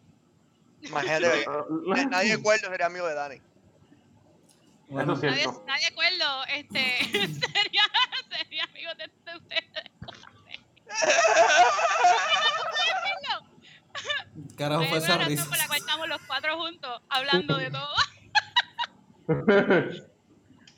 [0.85, 1.45] Imagínate,
[1.87, 3.41] na- nadie de acuerdo sería amigo de Dani.
[4.87, 5.27] Bueno, Eso sí.
[5.27, 5.63] Nadie, Cierto.
[5.67, 7.83] nadie acuerdo, este, sería,
[8.29, 9.65] sería amigo de, de ustedes.
[14.57, 15.45] carajo fue Esa es risa.
[15.49, 17.93] por la cual estamos los cuatro juntos hablando de todo.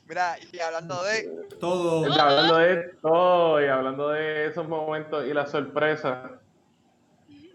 [0.08, 1.24] Mira, y hablando de.
[1.60, 2.08] Todo.
[2.08, 6.30] Y hablando de esto y hablando de esos momentos y las sorpresas,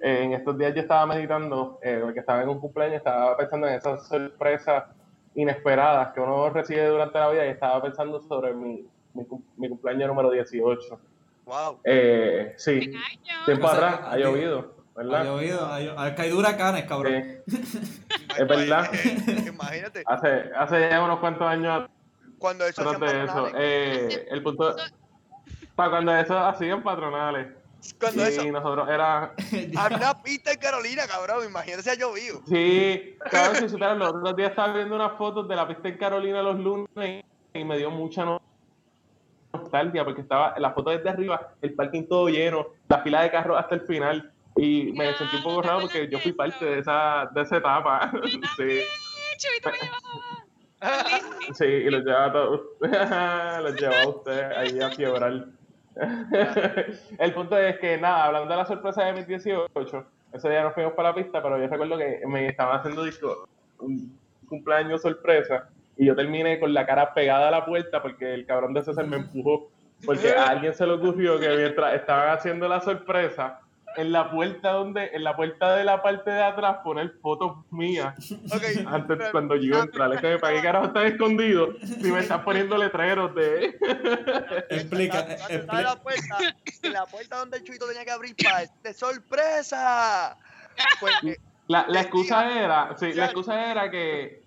[0.04, 3.68] eh, en estos días yo estaba meditando, eh, porque estaba en un cumpleaños, estaba pensando
[3.68, 4.84] en esas sorpresas
[5.36, 9.26] inesperadas que uno recibe durante la vida y estaba pensando sobre mi, mi,
[9.58, 11.00] mi cumpleaños número 18.
[11.46, 11.80] Wow.
[11.84, 12.92] Eh, sí,
[13.46, 15.26] tiempo O sea, atrás ha llovido, Ha ¿verdad?
[15.26, 17.24] llovido, ha llo- ha caído huracanes, cabrón.
[17.48, 17.58] Sí,
[18.38, 18.90] Es verdad.
[19.48, 21.90] Imagínate, hace, hace ya unos cuantos años
[22.40, 23.48] cuando eso hacían eso.
[23.56, 24.76] Eh, el punto,
[25.76, 27.48] para cuando eso hacían patronales.
[28.00, 28.46] Cuando y eso.
[28.52, 29.34] nosotros era
[29.78, 31.46] Había una pista en Carolina, cabrón.
[31.46, 32.42] Imagínate si ha llovido.
[32.48, 35.98] Sí, claro, si supieran, los otros días estaba viendo unas fotos de la pista en
[35.98, 38.42] Carolina los lunes y me dio mucha no-
[39.54, 43.60] nostalgia porque estaba la foto desde arriba, el parking todo lleno, la fila de carros
[43.60, 46.64] hasta el final y me Ya, sentí un ¿no poco raro porque yo fui parte
[46.66, 48.12] de esa, de esa etapa.
[48.58, 48.82] sí,
[49.38, 50.44] Chubito me llevaba.
[51.10, 51.54] Lizzy.
[51.54, 55.46] sí, y los llevaba a todos, los llevaba a usted ahí a fiebrar.
[57.20, 60.74] el punto es que nada, hablando de la sorpresa de mis 18, ese día nos
[60.74, 63.48] fuimos para la pista, pero yo recuerdo que me estaban haciendo disco,
[63.80, 68.46] un cumpleaños sorpresa y yo terminé con la cara pegada a la puerta porque el
[68.46, 69.70] cabrón de César me empujó
[70.06, 73.62] porque a alguien se le ocurrió que mientras estaban haciendo la sorpresa
[73.96, 78.14] en la puerta donde en la puerta de la parte de atrás poner fotos mías
[78.88, 82.12] antes pero- cuando yo iba a entrar es que para qué carajo están escondidos si
[82.12, 83.78] me están poniendo letreros de
[84.70, 85.82] Explica, explica.
[85.82, 86.38] la puerta,
[86.84, 90.38] en la puerta donde el chuito tenía que abrir para de sorpresa.
[91.00, 94.42] Pues, eh, la, la excusa era sí la excusa era que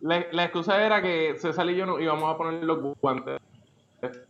[0.00, 3.40] la, la excusa era que César y yo nos íbamos a poner los guantes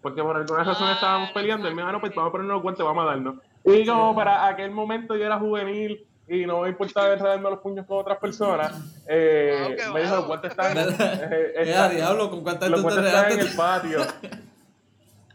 [0.03, 1.67] Porque por alguna razón Ah, estábamos peleando.
[1.71, 3.37] Y me dijo, "Ah, no, pues vamos a ponernos los guantes, vamos a darnos.
[3.65, 7.87] Y como para aquel momento yo era juvenil y no me importaba enredarme los puños
[7.87, 8.73] con otras personas,
[9.07, 13.41] eh, Ah, me dijo, guantes están, eh, Eh, diablo, ¿con cuántas tú te están en
[13.41, 14.01] el patio.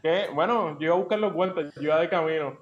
[0.02, 2.60] Que, bueno, yo iba a buscar los guantes, yo iba de camino.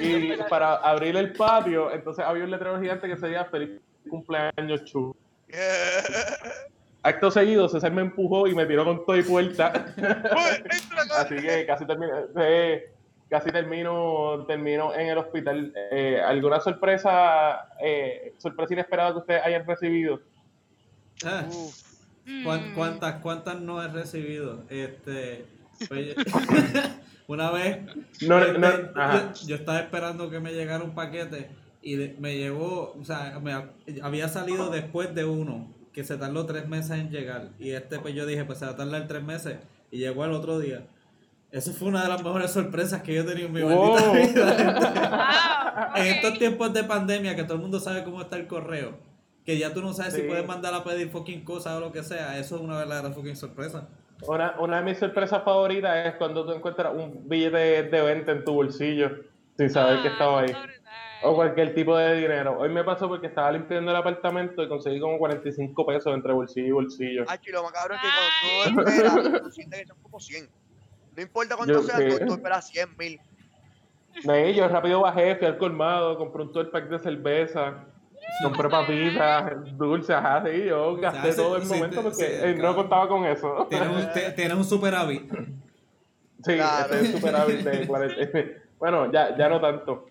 [0.00, 3.78] Y para abrir el patio, entonces había un letrero gigante que decía feliz
[4.08, 5.14] cumpleaños, Chu.
[7.02, 9.94] Acto seguido, César me empujó y me tiró con todo y puerta.
[11.18, 12.90] Así que casi termino, eh,
[13.28, 15.72] casi termino, termino en el hospital.
[15.90, 20.20] Eh, ¿Alguna sorpresa, eh, sorpresa inesperada que ustedes hayan recibido?
[21.24, 21.82] Ah, Uf.
[22.44, 22.74] ¿cuán- Mm.
[22.74, 24.64] ¿Cuántas, cuántas no he recibido?
[24.68, 25.46] Este,
[25.90, 26.14] oye,
[27.26, 27.78] una vez
[28.26, 31.48] No, este, no, yo, estaba esperando que me llegara un paquete
[31.82, 33.70] y de- me llegó, o sea, me ha-
[34.02, 38.14] había salido después de uno que se tardó tres meses en llegar y este pues
[38.14, 39.56] yo dije pues se va a tardar tres meses
[39.90, 40.82] y llegó al otro día.
[41.50, 43.94] Eso fue una de las mejores sorpresas que yo he tenido en mi Wow.
[43.94, 45.54] maldita vida.
[45.94, 48.98] Wow, En estos tiempos de pandemia que todo el mundo sabe cómo está el correo,
[49.46, 52.02] que ya tú no sabes si puedes mandar a pedir fucking cosas o lo que
[52.02, 53.88] sea, eso es una verdadera fucking sorpresa.
[54.26, 58.44] Una, una de mis sorpresas favoritas es cuando tú encuentras un billete de 20 en
[58.44, 59.10] tu bolsillo
[59.56, 60.52] sin saber que Ah, estaba ahí.
[61.22, 62.58] O cualquier tipo de dinero.
[62.58, 66.66] Hoy me pasó porque estaba limpiando el apartamento y conseguí como 45 pesos entre bolsillo
[66.66, 67.24] y bolsillo.
[67.28, 70.48] Ay, lo más cabrón es que cuando tú esperas, tú sientes que son como 100.
[71.18, 73.20] No importa cuánto Yo sea, tú, tú esperas 100 mil.
[74.22, 77.86] No, yo rápido bajé, fui al colmado, compré un todo el pack de cerveza,
[78.40, 82.54] compré papitas, dulces, ajá, sí, yo gasté todo el sí, momento sí, porque sí, eh,
[82.56, 83.66] no contaba con eso.
[83.68, 85.28] Tienes un, un superávit.
[86.44, 86.94] Sí, Claro.
[86.94, 88.16] estoy súper hábil de 40.
[88.78, 90.06] Bueno, ya, ya no tanto.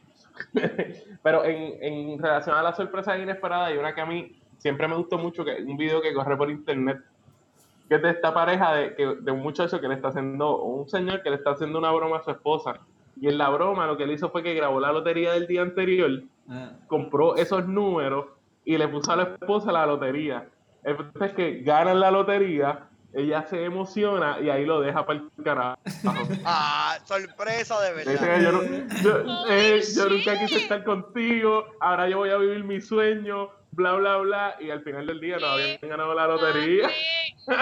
[1.24, 4.96] Pero en, en relación a la sorpresa inesperada, hay una que a mí siempre me
[4.98, 6.98] gustó mucho, que es un video que corre por internet,
[7.90, 10.88] que es de esta pareja de, que, de un muchacho que le está haciendo, un
[10.90, 12.80] señor que le está haciendo una broma a su esposa.
[13.20, 15.62] Y en la broma lo que él hizo fue que grabó la lotería del día
[15.62, 16.10] anterior,
[16.50, 18.28] Ah, compró esos números
[18.64, 20.48] y le puso a la esposa la lotería.
[20.84, 25.78] Entonces que ganan la lotería, ella se emociona y ahí lo deja para el carajo.
[26.46, 28.40] Ah, sorpresa de verdad.
[28.42, 32.64] yo, no- yo, Holy eh, yo nunca quise estar contigo, ahora yo voy a vivir
[32.64, 36.90] mi sueño, bla, bla, bla, y al final del día no habían ganado la lotería.
[37.48, 37.54] ¡Qué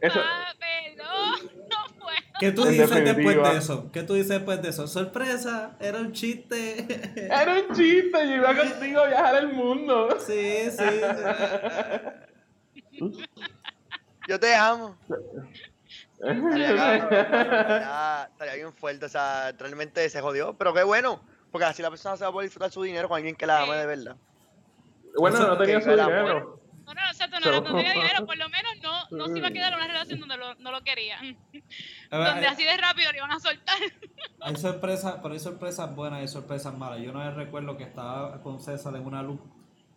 [0.00, 1.50] Eso- papelón!
[1.70, 2.16] No puedo.
[2.40, 3.90] ¿Qué tú En dices después de eso?
[3.92, 4.86] ¿Qué tú dices después de eso?
[4.88, 6.86] Sorpresa, era un chiste.
[7.30, 10.08] Era un chiste, yo iba contigo a viajar el mundo.
[10.18, 11.00] Sí, sí,
[12.98, 13.00] sí.
[14.28, 14.96] Yo te amo.
[16.20, 21.20] Estaría, bien fuerte, o sea, realmente se jodió, pero qué bueno,
[21.50, 23.62] porque así la persona se va a poder disfrutar su dinero con alguien que la
[23.62, 24.16] ama de verdad.
[25.16, 26.59] bueno, no tenía su dinero.
[26.94, 29.28] No, no, o sea, tú no, era- no tenía dinero, por lo menos no, no
[29.28, 31.36] se iba a quedar en una relación donde lo- no lo querían.
[32.10, 33.76] A ver, Donde hay- así de rápido le iban a soltar.
[34.40, 37.00] Hay sorpresas, pero hay sorpresas buenas y sorpresas malas.
[37.00, 39.40] Yo una vez recuerdo que estaba con César en una luz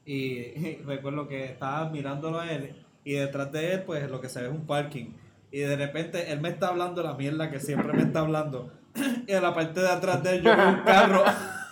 [0.05, 4.41] y, recuerdo que estaba mirándolo a él y detrás de él pues lo que se
[4.41, 5.13] ve es un parking
[5.51, 8.71] y de repente él me está hablando la mierda que siempre me está hablando
[9.27, 11.23] y en la parte de atrás de él yo veo un carro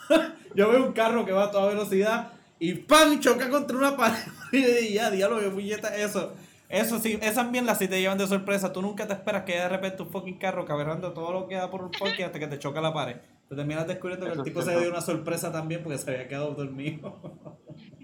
[0.56, 3.20] yo veo un carro que va a toda velocidad y ¡pam!
[3.20, 4.18] choca contra una pared
[4.54, 6.34] y ya diablo que puñeta eso
[6.70, 8.72] eso sí, esas mierdas sí te llevan de sorpresa.
[8.72, 11.70] Tú nunca te esperas que de repente un fucking carro caberando todo lo que da
[11.70, 13.18] por un parque hasta que te choca la pared.
[13.50, 16.52] Te terminas descubriendo que el tipo se dio una sorpresa también porque se había quedado
[16.52, 17.20] dormido.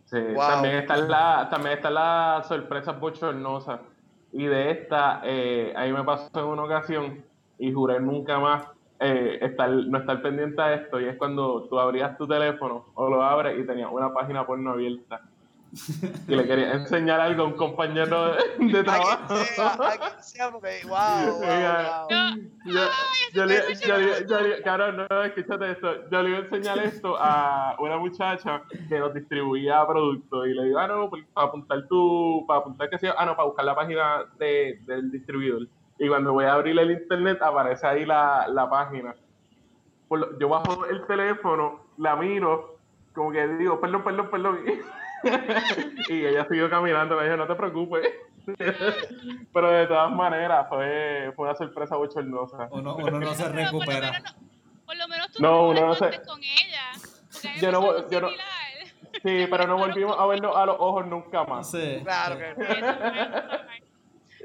[0.10, 0.48] Sí, Wow.
[0.48, 3.82] también están la, también están las sorpresas bochornosas.
[4.32, 7.26] Y de esta, eh, a mí me pasó en una ocasión
[7.60, 8.68] y juré nunca más
[9.00, 11.00] eh, estar, no estar pendiente a esto.
[11.00, 14.72] Y es cuando tú abrías tu teléfono o lo abres y tenías una página porno
[14.72, 15.22] abierta.
[16.28, 19.36] Y le querías enseñar algo a un compañero de, de trabajo.
[19.36, 20.98] quien sea, a quien sea, porque wow,
[21.40, 22.08] wow, wow.
[22.66, 22.82] Yo,
[23.34, 26.10] yo le, cabrón, no, escúchate esto.
[26.10, 30.64] Yo le iba a enseñar esto a una muchacha que nos distribuía productos y le
[30.64, 33.66] digo, ah, no, pues, para apuntar tu, para apuntar que sea, ah, no, para buscar
[33.66, 35.68] la página de, del distribuidor.
[36.00, 39.16] Y cuando voy a abrir el internet aparece ahí la, la página.
[40.08, 42.78] Por lo- yo bajo el teléfono, la miro,
[43.14, 44.60] como que digo, perdón, perdón, perdón.
[46.10, 48.08] y ella siguió caminando, me dijo, no te preocupes.
[49.54, 52.68] Pero de todas maneras, fue, fue una sorpresa bochornosa.
[52.72, 54.12] Uno, uno no se Pero por lo recupera.
[54.12, 54.48] menos no-
[54.86, 56.92] Por lo menos tú No, no, uno no se- con ella.
[57.32, 58.30] Porque Yo no yo no-.
[59.24, 61.70] Sí, pero no volvimos a vernos a los ojos nunca más.
[61.72, 62.00] Sí.
[62.04, 62.82] Claro que fue.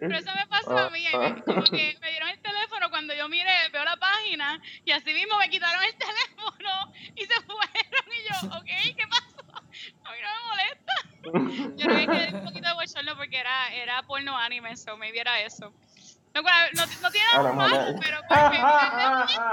[0.09, 3.29] Pero eso me pasó a mí, me- como que me dieron el teléfono cuando yo
[3.29, 8.23] miré, veo la página y así mismo me quitaron el teléfono y se fueron y
[8.29, 9.43] yo, ok, ¿qué pasó?
[10.05, 10.95] A mí no me molesta.
[11.77, 15.21] Yo creo que quedé un poquito de bochorno porque era, era porno anime, so maybe
[15.21, 15.73] era eso.
[16.35, 17.95] No, no, no malo, madre.
[18.01, 18.19] pero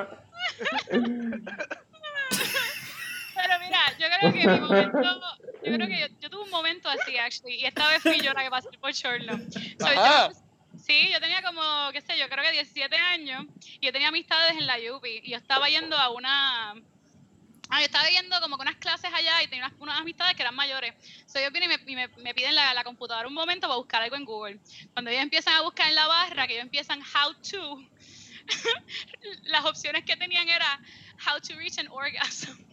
[3.34, 5.20] Pero mira, yo creo que mi momento,
[5.64, 8.32] yo creo que yo, yo tuve un momento así, actually, y esta vez fui yo
[8.32, 9.36] la que pasé por Chorlo.
[9.78, 10.00] So, yo-
[10.82, 13.44] sí, yo tenía como, qué sé yo, creo que 17 años,
[13.80, 16.74] y yo tenía amistades en la UPI, y yo estaba yendo a una...
[17.72, 20.42] Ah, yo estaba yendo como que unas clases allá y tenía unas, unas amistades que
[20.42, 20.92] eran mayores.
[21.26, 23.76] So, ellos vienen y me, y me, me piden la, la computadora un momento para
[23.78, 24.58] buscar algo en Google.
[24.92, 27.84] Cuando ellos empiezan a buscar en la barra, que ellos empiezan how to,
[29.44, 30.80] las opciones que tenían era
[31.24, 32.56] how to reach an orgasm.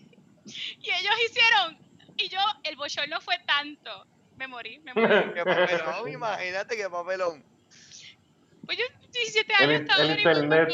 [0.47, 1.77] Y ellos hicieron,
[2.17, 4.05] y yo, el bochorno fue tanto.
[4.37, 5.07] Me morí, me morí.
[5.33, 7.43] Qué papelón, imagínate qué papelón.
[8.65, 10.69] Pues yo 17 El años in- estaba el internet.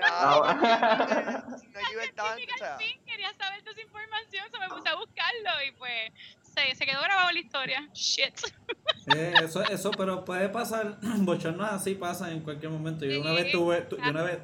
[0.00, 1.44] Ah.
[1.48, 4.68] no hay libertad, Científica o sea, al fin quería saber toda esa información, se me
[4.68, 7.88] puse a buscarlo y pues se, se quedó grabado la historia.
[7.94, 8.36] Shit.
[8.38, 13.04] Sí, eso, eso, pero puede pasar, bochornos así pasan en cualquier momento.
[13.06, 14.38] Yo una vez tuve, tu- yo una vez,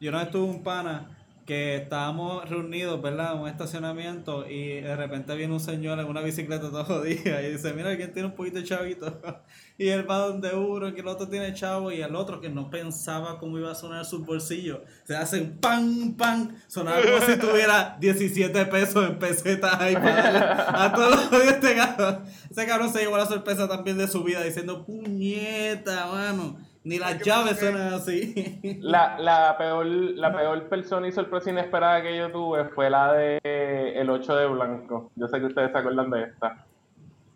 [0.00, 1.17] yo una vez tuve un pana
[1.48, 3.32] que estábamos reunidos, ¿verdad?
[3.32, 7.42] En un estacionamiento y de repente viene un señor en una bicicleta todos los días
[7.42, 9.18] y dice, mira, ¿quién tiene un poquito de chavito?
[9.80, 12.68] Y él va donde uno, que el otro tiene chavo y el otro que no
[12.68, 14.80] pensaba cómo iba a sonar sus bolsillos.
[15.04, 20.40] Se hacen pan, pan, sonaba como si tuviera 17 pesos en pesetas ahí para darle
[20.40, 22.24] a todos los días este cabrón.
[22.50, 26.58] Ese cabrón se llevó la sorpresa también de su vida diciendo, puñeta, mano.
[26.84, 28.60] Ni las llaves suenan así.
[28.80, 33.38] La, la, peor, la peor persona y sorpresa inesperada que yo tuve fue la de
[33.44, 35.10] el 8 de blanco.
[35.16, 36.64] Yo sé que ustedes se acuerdan de esta.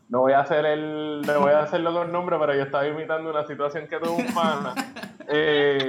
[0.09, 3.31] No voy a hacer el, no voy a hacerlo con nombre, pero yo estaba imitando
[3.31, 4.75] una situación que tuvo un pana.
[5.35, 5.89] Eh,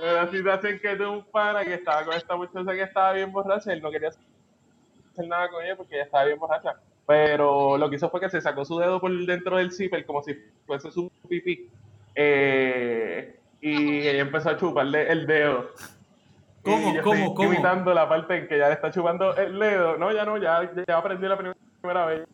[0.00, 3.70] una situación que tuvo un pana que estaba con esta muchacha que estaba bien borracha
[3.70, 6.76] y él no quería hacer nada con ella porque ella estaba bien borracha.
[7.06, 10.22] Pero lo que hizo fue que se sacó su dedo por dentro del zipper como
[10.22, 10.34] si
[10.66, 11.68] fuese su pipí.
[12.14, 15.70] Eh, y ella empezó a chuparle el dedo.
[16.62, 17.52] ¿Cómo, Y yo cómo, estoy cómo?
[17.52, 19.96] Imitando la parte en que ya le está chupando el dedo.
[19.96, 22.28] No, ya no, ya, ya aprendí la primera, primera vez.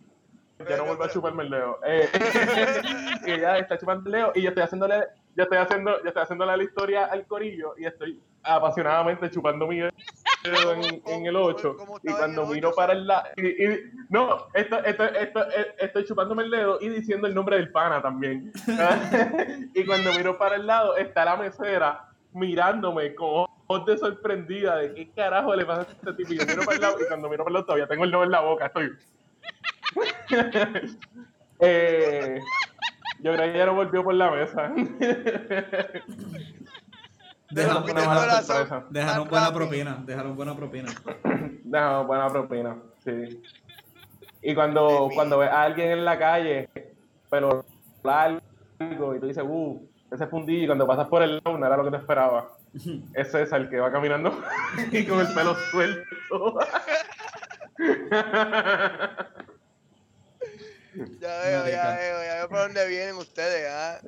[0.69, 1.79] Ya no vuelvo a chuparme el dedo.
[1.85, 2.09] Eh,
[3.27, 5.05] y ella está chupando el dedo y yo estoy haciéndole,
[5.37, 9.79] yo estoy haciendo, yo estoy haciéndole la historia al corillo y estoy apasionadamente chupando mi
[9.79, 14.47] dedo en, en el 8 ¿Cómo y cuando miro para el lado y, y- no
[14.55, 18.53] esto, esto, esto, eh, estoy chupándome el dedo y diciendo el nombre del pana también.
[19.75, 24.95] Y cuando miro para el lado está la mesera mirándome con ojos de sorprendida de
[24.95, 26.33] qué carajo le pasa a este tipo.
[26.33, 28.11] Y yo miro para el lado y cuando miro para el lado todavía tengo el
[28.11, 28.91] dedo en la boca estoy
[31.61, 32.41] eh,
[33.21, 34.73] yo creo que ya no volvió por la mesa
[37.53, 40.89] Dejaron, dejaron, dejaron buena propina, dejaron buena propina.
[41.65, 43.43] No, buena propina, sí.
[44.43, 46.69] Y cuando, cuando ves a alguien en la calle,
[47.31, 47.65] pero
[48.05, 48.43] largo,
[49.17, 51.85] y tú dices, uh, ese fundillo, y cuando pasas por el lado, no era lo
[51.85, 52.51] que te esperaba.
[53.15, 54.39] Es César el que va caminando
[54.93, 56.59] y con el pelo suelto.
[61.21, 63.99] Ya veo, ya veo, ya veo por dónde vienen ustedes, ¿ah?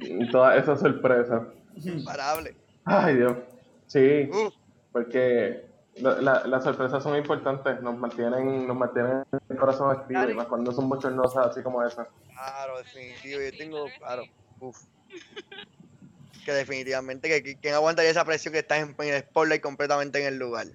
[0.00, 1.46] Y Toda esa sorpresa.
[1.84, 2.56] Imparable.
[2.84, 3.36] Ay, Dios.
[3.86, 4.30] Sí,
[4.92, 10.34] porque la- la- las sorpresas son importantes, nos mantienen, nos mantienen el corazón activo, y
[10.34, 12.08] más cuando son bochornosas así como esa.
[12.32, 13.40] claro, definitivo.
[13.40, 14.22] Yo tengo, claro claro,
[14.60, 14.78] uf.
[16.44, 20.20] Que definitivamente, que, que- ¿quién aguantaría esa presión que estás en, en el spotlight completamente
[20.20, 20.66] en el lugar?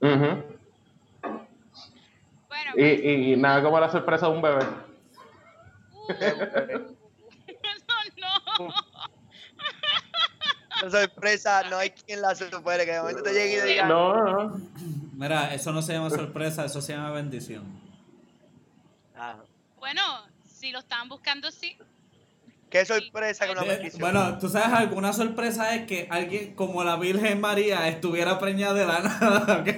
[0.00, 0.44] Bueno,
[2.76, 4.64] y, y, y nada como la sorpresa de un bebé.
[5.92, 6.94] uh,
[8.18, 8.74] no, no.
[10.86, 14.14] Esa sorpresa no hay quien la supere, que de momento te llegue y diga, No,
[14.48, 14.60] no.
[15.16, 17.64] Mira, eso no se llama sorpresa, eso se llama bendición.
[19.16, 19.36] ah,
[19.78, 20.02] Bueno,
[20.44, 21.76] si lo estaban buscando, sí.
[22.70, 24.00] qué sorpresa con una Eh, bendición.
[24.00, 28.86] Bueno, tú sabes, alguna sorpresa es que alguien como la Virgen María estuviera preñada de
[28.86, 29.68] la nada, ¿ok?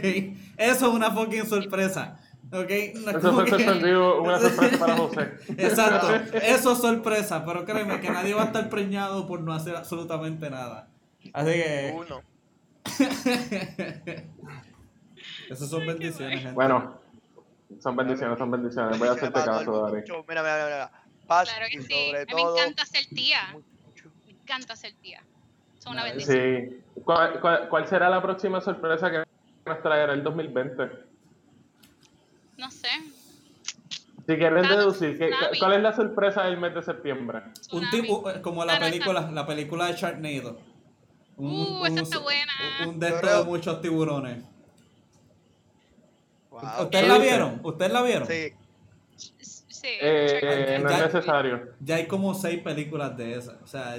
[0.56, 2.16] Eso es una fucking sorpresa,
[2.50, 2.70] ¿ok?
[2.94, 5.34] No es Eso que- sorprendido, una sorpresa para José.
[5.58, 9.76] Exacto, eso es sorpresa, pero créeme que nadie va a estar preñado por no hacer
[9.76, 10.88] absolutamente nada.
[11.34, 12.22] Así que, Uno.
[15.50, 16.54] esas son bendiciones, gente.
[16.54, 16.98] Bueno,
[17.80, 18.98] son bendiciones, son bendiciones.
[18.98, 20.02] Voy a hacerte caso, Dari.
[20.02, 20.90] Mira, mira, mira, mira.
[21.26, 21.88] Paz Claro que sí.
[21.88, 23.40] sobre A mí me encanta ser tía.
[24.26, 25.22] Me encanta ser tía.
[25.78, 26.36] Son una bendición.
[26.36, 26.82] Sí.
[27.04, 29.24] ¿Cuál, cuál, cuál será la próxima sorpresa que
[29.66, 30.88] nos traerá el 2020?
[32.56, 32.88] No sé.
[34.26, 35.30] Si quieren Nada, deducir, ¿qué-.
[35.58, 37.42] ¿cuál es la sorpresa del mes de septiembre?
[37.70, 40.58] Un tipo, eh, como la película, la película de Sharknado.
[41.36, 42.52] Uh, esa está buena.
[42.82, 44.42] Un, un de estos de muchos tiburones.
[46.50, 46.60] Wow.
[46.84, 47.60] ¿Ustedes ¿Qué la vieron?
[47.62, 48.28] ¿Ustedes la vieron?
[48.28, 48.52] Sí.
[49.16, 49.88] Sí.
[50.00, 51.72] Eh, no es necesario.
[51.80, 53.56] Ya hay como seis películas de esas.
[53.62, 53.96] O sea,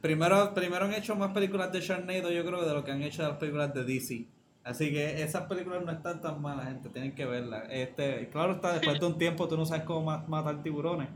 [0.00, 3.22] primero, primero han hecho más películas de Sharknado, yo creo, de lo que han hecho
[3.22, 4.26] de las películas de DC.
[4.64, 6.88] Así que esas películas no están tan malas, gente.
[6.90, 7.64] Tienen que verlas.
[7.70, 11.08] Este, claro está, después de un tiempo tú no sabes cómo ma- matar tiburones.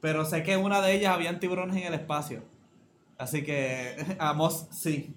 [0.00, 2.42] Pero sé que en una de ellas habían tiburones en el espacio.
[3.18, 5.14] Así que, Amos, sí.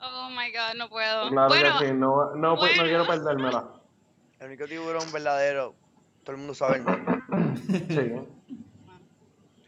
[0.00, 1.28] Oh my god, no puedo.
[1.30, 3.68] Claro bueno, que sí, no, no, pues, no quiero perdérmela.
[4.40, 5.74] El único tiburón verdadero,
[6.24, 7.22] todo el mundo sabe el nombre.
[7.88, 8.12] Sí,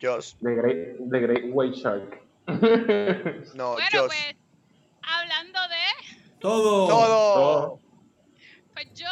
[0.02, 0.34] Josh.
[0.42, 2.20] The Great, the great White Shark.
[3.54, 4.06] No, bueno, Josh.
[4.06, 4.36] pues,
[5.02, 6.88] hablando de, Todo.
[6.88, 7.34] Todo.
[7.34, 7.80] Todo.
[8.72, 9.08] pues yo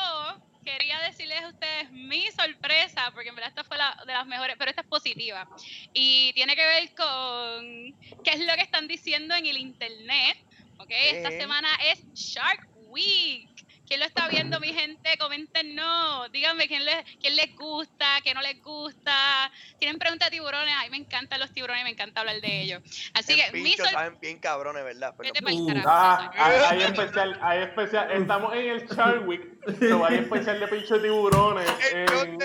[1.46, 4.82] a ustedes mi sorpresa, porque en verdad esta fue la de las mejores, pero esta
[4.82, 5.48] es positiva.
[5.92, 10.38] Y tiene que ver con qué es lo que están diciendo en el internet.
[10.78, 10.90] ¿ok?
[10.90, 13.55] Esta semana es Shark Week.
[13.86, 15.16] ¿Quién lo está viendo, mi gente?
[15.18, 16.28] Comenten no.
[16.30, 19.50] Díganme quién les, quién les gusta, qué no les gusta.
[19.78, 20.74] Tienen preguntas de tiburones.
[20.74, 22.82] A mí me encantan los tiburones y me encanta hablar de ellos.
[23.14, 25.14] Así En que mi saben bien cabrones, ¿verdad?
[25.16, 25.82] Pero pa'l Uh.
[25.86, 28.10] Ah, hay, hay especial, hay especial.
[28.10, 29.42] Estamos en el Shark Week,
[29.78, 31.66] pero hay especial de pincho de tiburones.
[31.92, 32.38] En,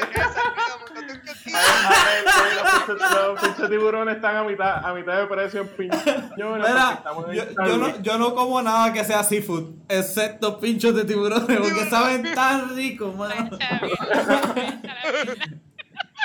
[2.88, 6.70] los pinchos tiburones están a mitad, a mitad de precio en piñones.
[6.70, 11.90] Mira, yo, no, yo no como nada que sea seafood, excepto pinchos de tiburones, porque
[11.90, 13.50] saben tan ricos, mano.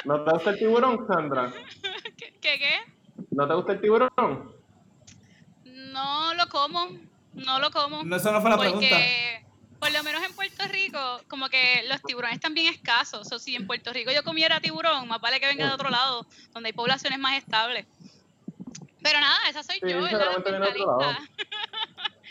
[0.05, 1.53] ¿No te gusta el tiburón, Sandra?
[2.17, 2.93] ¿Qué, qué, qué?
[3.31, 4.55] ¿No te gusta el tiburón?
[5.65, 6.91] No lo como,
[7.35, 8.05] no lo como.
[8.05, 8.97] No, esa no fue la pregunta.
[9.79, 13.31] Por lo menos en Puerto Rico, como que los tiburones están bien escasos.
[13.33, 16.27] O si en Puerto Rico yo comiera tiburón, más vale que venga de otro lado,
[16.53, 17.87] donde hay poblaciones más estables.
[19.03, 20.37] Pero nada, esa soy Sí, yo, lado.
[20.37, 21.19] Ambientalista.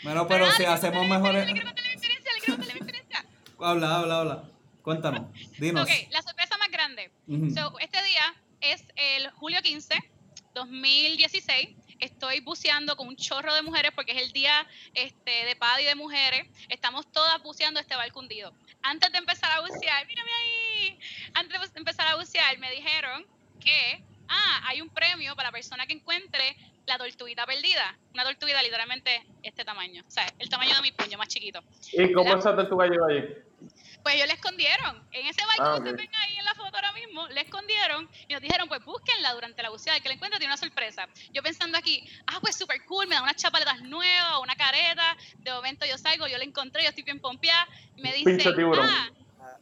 [0.02, 1.46] Bueno, pero nada, si hacemos la mejores.
[1.46, 3.24] Le quiero contar la diferencia, le quiero contar la diferencia.
[3.58, 4.44] Habla, habla, habla.
[4.82, 5.22] Cuéntanos,
[5.58, 5.82] dinos.
[5.82, 7.10] Ok, la sorpresa más grande.
[7.26, 7.50] Ujú.
[7.50, 9.94] So, este día es el julio 15,
[10.54, 11.70] 2016.
[12.00, 15.94] Estoy buceando con un chorro de mujeres porque es el día este, de PADI de
[15.94, 16.46] mujeres.
[16.68, 18.52] Estamos todas buceando este barco hundido.
[18.82, 20.98] Antes de empezar a bucear, mírame ahí.
[21.34, 23.26] Antes de empezar a bucear, me dijeron
[23.60, 26.56] que ah, hay un premio para la persona que encuentre
[26.86, 27.96] la tortuguita perdida.
[28.14, 30.04] Una tortuguita literalmente este tamaño.
[30.06, 31.60] O sea, el tamaño de mi puño, más chiquito.
[31.92, 32.38] ¿Y cómo ¿Verdad?
[32.38, 33.24] esa tortuga llegó allí?
[34.06, 35.04] Pues ellos le escondieron.
[35.10, 35.98] En ese barco Ah, que ustedes ok.
[35.98, 39.64] ven ahí en la foto ahora mismo, le escondieron y nos dijeron, pues búsquenla durante
[39.64, 41.08] la buceada, el que la encuentre tiene una sorpresa.
[41.32, 45.50] Yo pensando aquí, ah, pues súper cool, me dan unas chapaletas nuevas, una careta, de
[45.50, 47.66] momento yo salgo, yo la encontré, yo estoy bien pompeada,
[47.96, 48.88] y me tiburón.
[49.40, 49.58] ah,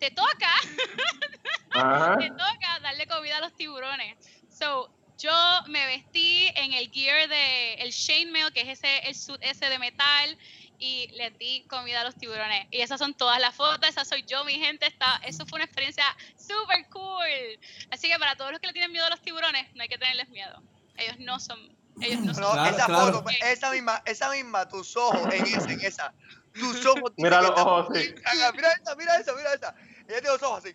[0.00, 0.54] te toca,
[2.18, 4.16] te toca darle comida a los tiburones.
[4.48, 5.32] So, yo
[5.68, 9.78] me vestí en el gear de el chainmail, que es ese, el suit ese de
[9.78, 10.38] metal,
[10.78, 12.66] y les di comida a los tiburones.
[12.70, 14.86] Y esas son todas las fotos, esa soy yo, mi gente.
[14.86, 16.04] Está, eso fue una experiencia
[16.36, 17.58] súper cool.
[17.90, 19.98] Así que para todos los que le tienen miedo a los tiburones, no hay que
[19.98, 20.62] tenerles miedo.
[20.96, 21.58] Ellos no son,
[22.00, 22.52] ellos no son.
[22.52, 23.12] Claro, esa claro.
[23.12, 26.14] foto, esa misma, esa misma, tus ojos en esa, en esa.
[26.54, 27.12] Tus ojos.
[27.16, 28.14] Mira los ojos, sí.
[28.54, 29.74] Mira esa, mira esa, mira esa.
[30.08, 30.74] Ella tiene los ojos así.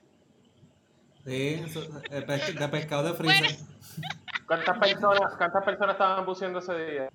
[1.26, 3.58] Sí, eso- de, pes- de pescado de freezer.
[4.48, 7.10] ¿Cuántas personas, ¿Cuántas personas estaban buceando ese día?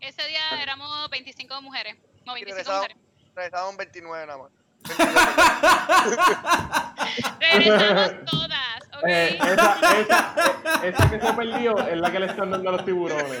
[0.00, 1.96] Ese día éramos 25 mujeres.
[2.26, 2.96] No, Y 25 regresaron, mujeres.
[3.34, 4.50] regresaron 29 nada más.
[7.40, 10.34] Regresamos todas, Eh, esa, esa,
[10.82, 13.40] eh, esa que se perdió es la que le están dando a los tiburones.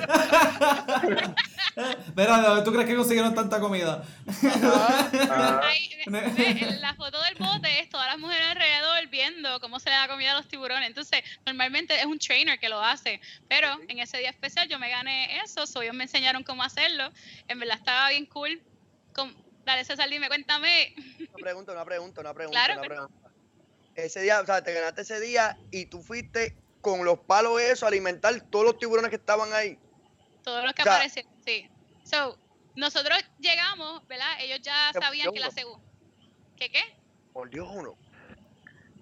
[2.16, 4.02] Mira, ¿de dónde tú crees que consiguieron tanta comida?
[5.30, 9.90] Ah, Ahí, en la foto del bote es todas las mujeres alrededor viendo cómo se
[9.90, 10.88] le da comida a los tiburones.
[10.88, 14.90] Entonces, normalmente es un trainer que lo hace, pero en ese día especial yo me
[14.90, 17.10] gané eso, so ellos me enseñaron cómo hacerlo.
[17.48, 18.60] En verdad estaba bien cool.
[19.64, 20.94] Dale, César, dime, cuéntame.
[21.18, 23.29] Una pregunta, una pregunta, una pregunta, Claro, una pregunta.
[23.94, 27.84] Ese día, o sea, te ganaste ese día y tú fuiste con los palos eso
[27.84, 29.78] a alimentar todos los tiburones que estaban ahí.
[30.42, 31.68] Todos los que O sea- aparecen, sí.
[32.04, 32.38] So,
[32.76, 34.40] nosotros llegamos, ¿verdad?
[34.40, 35.84] Ellos ya sabían que la segunda.
[36.56, 36.82] ¿Qué qué?
[37.32, 37.96] Por Dios, uno.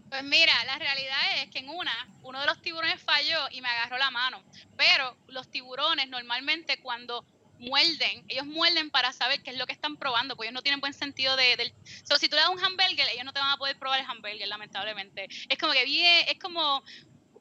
[0.08, 3.68] Pues mira, la realidad es que en una, uno de los tiburones falló y me
[3.68, 4.42] agarró la mano.
[4.76, 7.24] Pero los tiburones normalmente cuando
[7.58, 10.80] muerden, ellos muerden para saber qué es lo que están probando, porque ellos no tienen
[10.80, 11.72] buen sentido de, del...
[12.04, 14.06] So, si tú le das un hamburger, ellos no te van a poder probar el
[14.06, 15.28] hamburger, lamentablemente.
[15.48, 16.82] Es como que bien, es como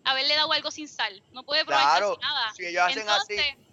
[0.04, 1.22] haberle dado algo sin sal.
[1.32, 2.54] No puede probar Claro, casi nada.
[2.56, 3.68] si ellos hacen Entonces, así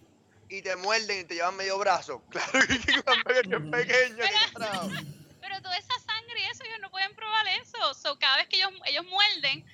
[0.48, 4.24] y te muerden y te llevan medio brazo, claro que es pequeño
[4.54, 4.88] trajo.
[5.40, 7.94] pero toda esa sangre y eso, ellos no pueden probar eso.
[7.94, 9.64] So, cada vez que ellos, ellos muerden,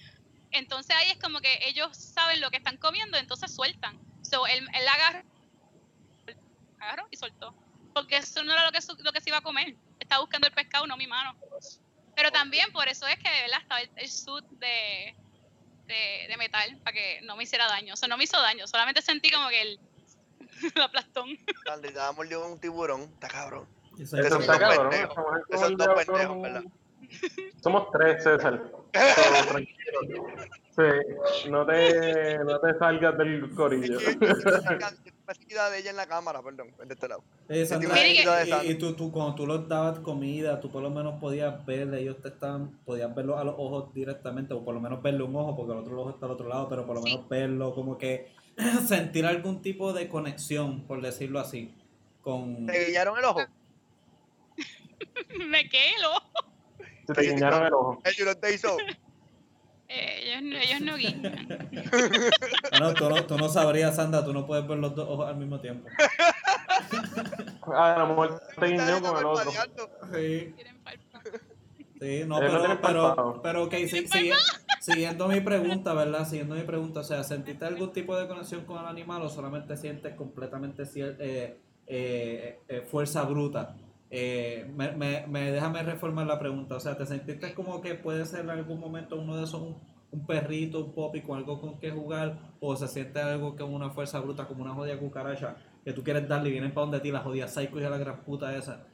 [0.53, 3.99] entonces ahí es como que ellos saben lo que están comiendo, entonces sueltan.
[4.23, 5.23] So, él, él agarró,
[6.81, 7.55] agarró y soltó.
[7.95, 9.74] Porque eso no era lo que, lo que se iba a comer.
[9.99, 11.37] Estaba buscando el pescado, no mi mano.
[12.14, 13.61] Pero también por eso es que, ¿verdad?
[13.62, 15.14] Estaba el, suit de,
[15.87, 17.95] de, de metal para que no me hiciera daño.
[17.95, 19.81] O sea, no me hizo daño, solamente sentí como que el,
[20.83, 21.39] aplastón.
[21.81, 23.68] Te daba mordido un tiburón, está cabrón.
[23.99, 26.62] Eso Eso es está dos pendejos, ¿verdad?
[27.62, 28.70] Somos tres, César.
[28.92, 30.26] Tranquilo.
[30.76, 33.98] Sí, no te, no te salgas del corillo.
[33.98, 37.22] Que yo quita de ella en la cámara, perdón, de este lado.
[37.48, 40.90] Eh, Sandra, y, y- y tú, tú, cuando tú les dabas comida, tú por lo
[40.90, 44.80] menos podías ver, ellos te estaban, podías verlo a los ojos directamente, o por lo
[44.80, 47.03] menos verle un ojo, porque el otro ojo está al otro lado, pero por lo
[47.03, 47.12] Sí.
[47.14, 48.32] menos verlo, como que
[48.86, 51.74] sentir algún tipo de conexión, por decirlo así,
[52.22, 52.66] con...
[52.66, 53.40] ¿Te guiñaron el ojo?
[55.48, 56.11] me quedo.
[56.22, 56.49] Se
[57.14, 58.00] te guiñaron el ojo.
[58.04, 58.76] El tiburón te hizo.
[59.88, 61.48] Eh, ellos, no- ellos no guiñan.
[62.72, 65.28] Ah, no, tú, no, tú no sabrías, Sandra, tú no puedes ver los dos ojos
[65.28, 65.88] al mismo tiempo.
[67.74, 69.50] A lo mejor te guiñó con el otro.
[70.14, 70.54] Sí,
[72.00, 74.06] sí, no, Él no pero, pero, pero ok, sí,
[74.80, 76.24] siguiendo mi pregunta, ¿verdad?
[76.26, 79.76] Siguiendo mi pregunta, o sea, ¿sentiste algún tipo de conexión con el animal o solamente
[79.76, 83.76] sientes completamente eh, eh, eh, fuerza bruta?
[84.11, 88.24] Eh, me, me, me- déjame reformar la pregunta, o sea, ¿te sentiste como que puede
[88.26, 89.78] ser en algún momento uno de esos un,
[90.11, 93.68] un perrito, un popi con algo con que jugar o se siente algo que es
[93.68, 95.54] una fuerza bruta como una jodida cucaracha
[95.84, 97.98] que tú quieres darle y vienen para donde ti la jodida psycho y a la
[97.98, 98.84] gran puta esa?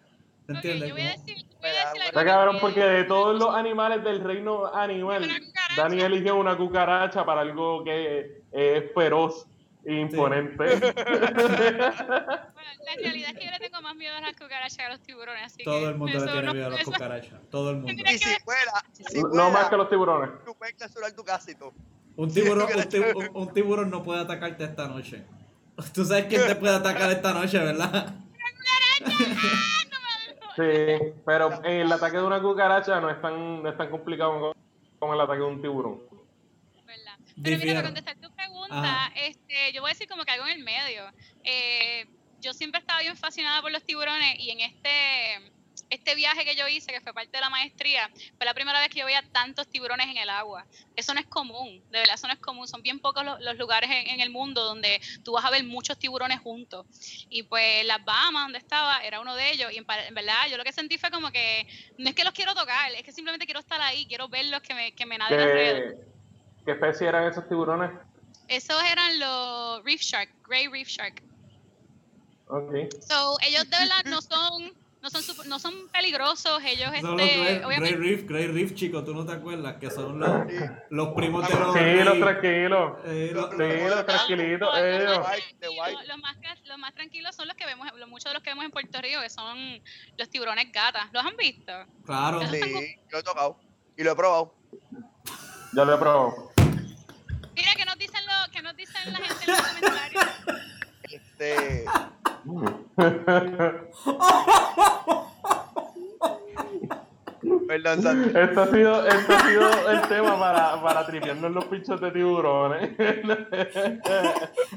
[0.47, 0.89] ¿Te entiendes?
[0.91, 4.21] yo voy a decir, voy a decir Está cabrón porque de todos los animales del
[4.23, 5.29] reino animal.
[5.77, 9.49] Dani eligió una cucaracha para algo que es feroz
[9.87, 10.65] imponente.
[11.47, 14.89] Bueno, la realidad es que yo le tengo más miedo a las cucarachas que a
[14.91, 17.41] los tiburones, así Todo que el mundo le tiene no- miedo a las cucarachas.
[17.51, 17.93] Todo el mundo.
[17.95, 20.31] Mira Y si fuera, si no fuera, más que los tiburones.
[20.45, 21.73] tú puedes clausurar tu casa y todo.
[22.17, 25.25] Un tiburón, un, tibu- un- tiburón no puede atacarte esta noche.
[25.95, 28.15] Tú sabes quién te puede atacar esta noche, ¿verdad?
[30.57, 34.55] Sí, pero el ataque de una cucaracha no es tan, no es tan complicado
[34.99, 36.01] con el ataque de un tiburón.
[36.87, 37.19] ¿verdad?
[37.43, 38.31] Pero mira, para contestar tu
[38.67, 39.13] pregunta, Ajá.
[39.17, 41.05] este, yo voy a decir como que algo en el medio.
[41.45, 42.07] Eh,
[42.41, 45.53] yo siempre he estado bien fascinada por los tiburones y en este,
[45.91, 48.89] este viaje que yo hice, que fue parte de la maestría, fue la primera vez
[48.89, 50.67] que yo veía tantos tiburones en el agua.
[50.95, 52.69] Eso no es común, de verdad, eso no es común.
[52.69, 55.65] Son bien pocos los, los lugares en, en el mundo donde tú vas a ver
[55.65, 56.87] muchos tiburones juntos.
[57.31, 59.73] Y pues las Bahamas, donde estaba, era uno de ellos.
[59.73, 61.67] Y en, verdad, yo lo que sentí fue como que
[61.99, 64.75] no es que los quiero tocar, es que simplemente quiero estar ahí, quiero verlos que
[64.75, 65.97] me, que me naden alrededor.
[65.97, 67.91] ¿Qué, ¿Qué especie eran esos tiburones?
[68.49, 71.23] Esos eran los reef shark, grey reef shark.
[72.49, 72.73] Ok.
[73.01, 74.73] So, ellos de verdad no son,
[75.03, 79.13] no son, super- no son peligrosos, ellos Son este, Grey, Reef, Grey Reef, chico, ¿tú
[79.15, 79.77] no te acuerdas?
[79.81, 80.31] Que son los,
[80.91, 81.73] los primos de los...
[81.73, 82.05] Sí, Grey.
[82.05, 82.93] los tranquilos.
[83.05, 84.69] Eh, los- Sí, los tranquilitos.
[84.69, 85.27] los, ellos.
[85.27, 88.51] tranquilos, los más los más tranquilos son los que vemos, los- muchos de los que
[88.51, 89.83] vemos en Puerto Rico, que son
[90.17, 91.09] los tiburones gatas.
[91.13, 91.73] ¿Los han visto?
[92.05, 92.41] Claro.
[92.49, 93.59] Sí, lo he tocado.
[93.97, 94.55] Y lo he probado.
[95.73, 96.53] Ya lo he probado.
[97.55, 98.53] Mira, que nos dicen, lo,
[99.13, 100.25] la gente en los comentarios?
[101.11, 101.85] Este.
[107.67, 108.39] Perdón, Santi.
[108.39, 112.91] Esto ha sido, esto ha sido el tema para, para tripearnos los pinchos de tiburones.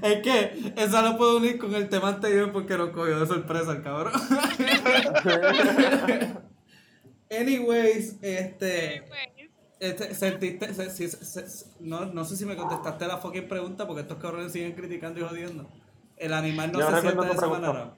[0.01, 3.71] Es que esa lo puedo unir con el tema anterior porque nos cogió de sorpresa
[3.73, 4.13] el cabrón.
[7.31, 9.03] Anyways, este...
[9.79, 13.87] Este, sentiste, se- si- se- se- no, no sé si me contestaste la fucking pregunta
[13.87, 15.69] porque estos cabrones siguen criticando y jodiendo.
[16.17, 17.95] El animal no Yo se siente de esa manera.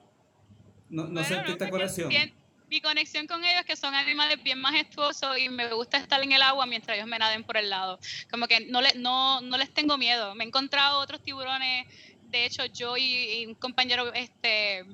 [0.88, 2.08] No, no Bueno, sentiste porque conexión.
[2.08, 2.34] bien-
[2.70, 6.32] mi conexión con ellos es que son animales bien majestuosos y me gusta estar en
[6.32, 7.98] el agua mientras ellos me naden por el lado.
[8.30, 10.34] Como que no, le, no, no les tengo miedo.
[10.34, 11.86] Me he encontrado otros tiburones.
[12.30, 13.02] De hecho, yo y,
[13.42, 14.86] y un compañero este,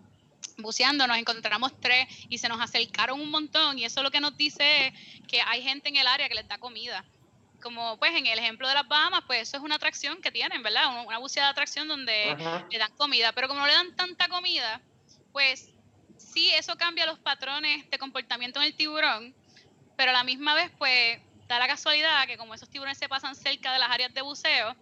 [0.58, 3.78] buceando nos encontramos tres y se nos acercaron un montón.
[3.78, 4.94] Y eso lo que nos dice es
[5.26, 7.04] que hay gente en el área que les da comida.
[7.62, 10.62] Como pues en el ejemplo de las Bahamas, pues eso es una atracción que tienen,
[10.62, 11.04] ¿verdad?
[11.04, 12.66] Una, buceada de atracción donde Ajá.
[12.70, 14.80] le dan comida, pero como no le dan tanta comida,
[15.32, 15.70] pues
[16.18, 19.34] sí, eso cambia los patrones de comportamiento en el tiburón,
[19.96, 23.34] pero a la misma vez, pues da la casualidad que como esos tiburones se pasan
[23.34, 24.76] cerca de las áreas de buceo,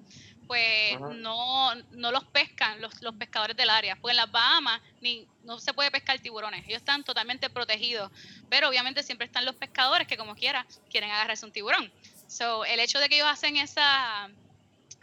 [0.47, 1.09] pues Ajá.
[1.15, 3.97] no, no los pescan los, los pescadores del área.
[3.97, 8.11] Pues en las Bahamas ni, no se puede pescar tiburones, ellos están totalmente protegidos,
[8.49, 11.93] pero obviamente siempre están los pescadores que como quiera quieren agarrarse un tiburón.
[12.29, 14.29] So, el hecho de que ellos hacen esa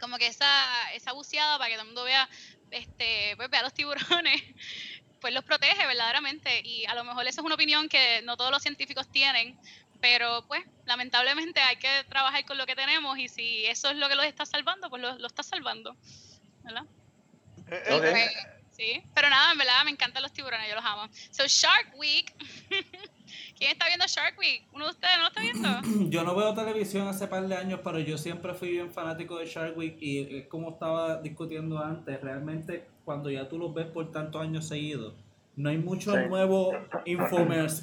[0.00, 2.28] como que esa, esa buceada para que todo el mundo vea
[2.70, 4.42] este pues vea los tiburones
[5.20, 8.50] pues los protege verdaderamente y a lo mejor esa es una opinión que no todos
[8.50, 9.58] los científicos tienen
[10.04, 14.06] pero pues lamentablemente hay que trabajar con lo que tenemos y si eso es lo
[14.06, 15.96] que los está salvando pues lo, lo está salvando
[16.62, 16.84] ¿verdad?
[17.68, 18.02] Eh, Ok.
[18.02, 18.30] Pues,
[18.72, 22.34] sí pero nada en verdad me encantan los tiburones yo los amo so Shark Week
[23.56, 24.66] ¿Quién está viendo Shark Week?
[24.74, 26.10] ¿Uno de ustedes no lo está viendo?
[26.10, 29.46] Yo no veo televisión hace par de años, pero yo siempre fui bien fanático de
[29.46, 34.12] Shark Week y es como estaba discutiendo antes, realmente cuando ya tú los ves por
[34.12, 35.14] tantos años seguidos,
[35.56, 36.18] no hay mucho Sí.
[36.28, 36.72] nuevo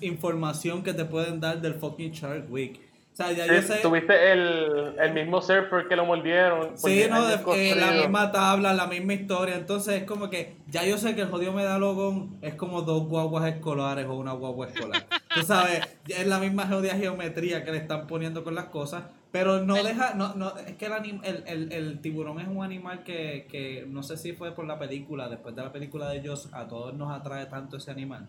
[0.02, 2.80] información que te pueden dar del fucking Shark Week.
[3.14, 3.76] O sea, ya Sí, yo sé...
[3.82, 6.70] Tuviste el, el mismo surfer que lo mordieron.
[6.70, 9.56] por Sí, 10 no, de- eh, la misma tabla, la misma historia.
[9.56, 13.54] Entonces es como que ya yo sé que el jodido medalogón es como dos guaguas
[13.54, 15.06] escolares o una guagua escolar.
[15.36, 19.04] Tú sabes, es la misma jodida geometría que le están poniendo con las cosas.
[19.32, 22.64] Pero no deja, no, no, es que el, anim- el, el, el tiburón es un
[22.64, 26.28] animal que, que no sé si fue por la película, después de la película de
[26.28, 28.28] Joss, a todos nos atrae tanto ese animal.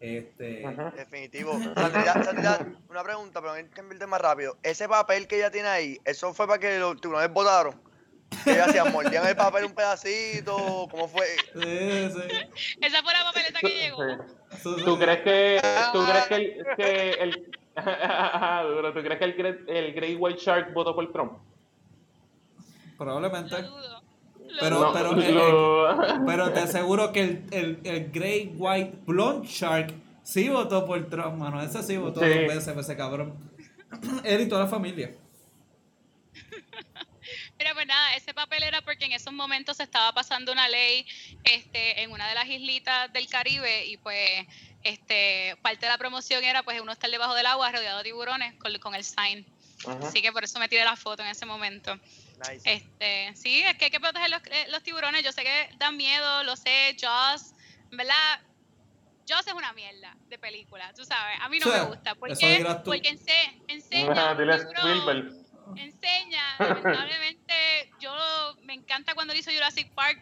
[0.00, 0.64] Este.
[0.96, 1.52] Definitivo.
[2.88, 4.56] Una pregunta, pero que cambiar más rápido.
[4.62, 7.80] Ese papel que ella tiene ahí, ¿eso fue para que los tiburones votaron?
[8.44, 8.92] ¿Qué hacían?
[8.92, 10.88] ¿Mordían el papel un pedacito?
[10.90, 11.26] ¿Cómo fue?
[11.52, 12.76] sí, sí.
[12.80, 14.02] Esa fue la papeleta que llegó.
[14.56, 14.84] Sí.
[14.84, 15.60] ¿Tú crees que,
[15.92, 20.72] tú crees que el, que el Duro, ¿tú crees que el, el Great White Shark
[20.72, 21.32] votó por Trump?
[22.98, 23.56] Probablemente.
[24.58, 25.14] Pero- pero-
[26.26, 31.36] Pero te aseguro que el, el, el Great White Blonde Shark sí votó por Trump,
[31.38, 31.62] mano.
[31.62, 32.26] Ese sí votó Sí.
[32.28, 33.34] dos veces, ese cabrón.
[34.24, 35.14] Él y toda la familia.
[37.58, 41.06] Mira, pues nada, ese papel era porque en esos momentos se estaba pasando una ley
[41.44, 44.46] este, en una de las islitas del Caribe y pues
[44.82, 48.54] este, parte de la promoción era pues uno estar debajo del agua rodeado de tiburones
[48.54, 49.46] con, con el sign.
[50.02, 51.96] Así que por eso me tiré la foto en ese momento.
[52.48, 52.60] Nice.
[52.64, 55.22] Este, sí, es que hay que proteger los, eh, los tiburones.
[55.24, 57.54] Yo sé que dan miedo, lo sé, Jaws,
[57.90, 58.40] ¿verdad?
[59.26, 61.38] Jaws es una mierda de película, tú sabes.
[61.40, 62.14] A mí no Sí, me gusta.
[62.14, 62.66] ¿Por qué?
[62.84, 64.34] Porque ense- enseña.
[65.76, 68.12] Enseña, lamentablemente, yo
[68.62, 70.20] me encanta cuando hizo Jurassic Park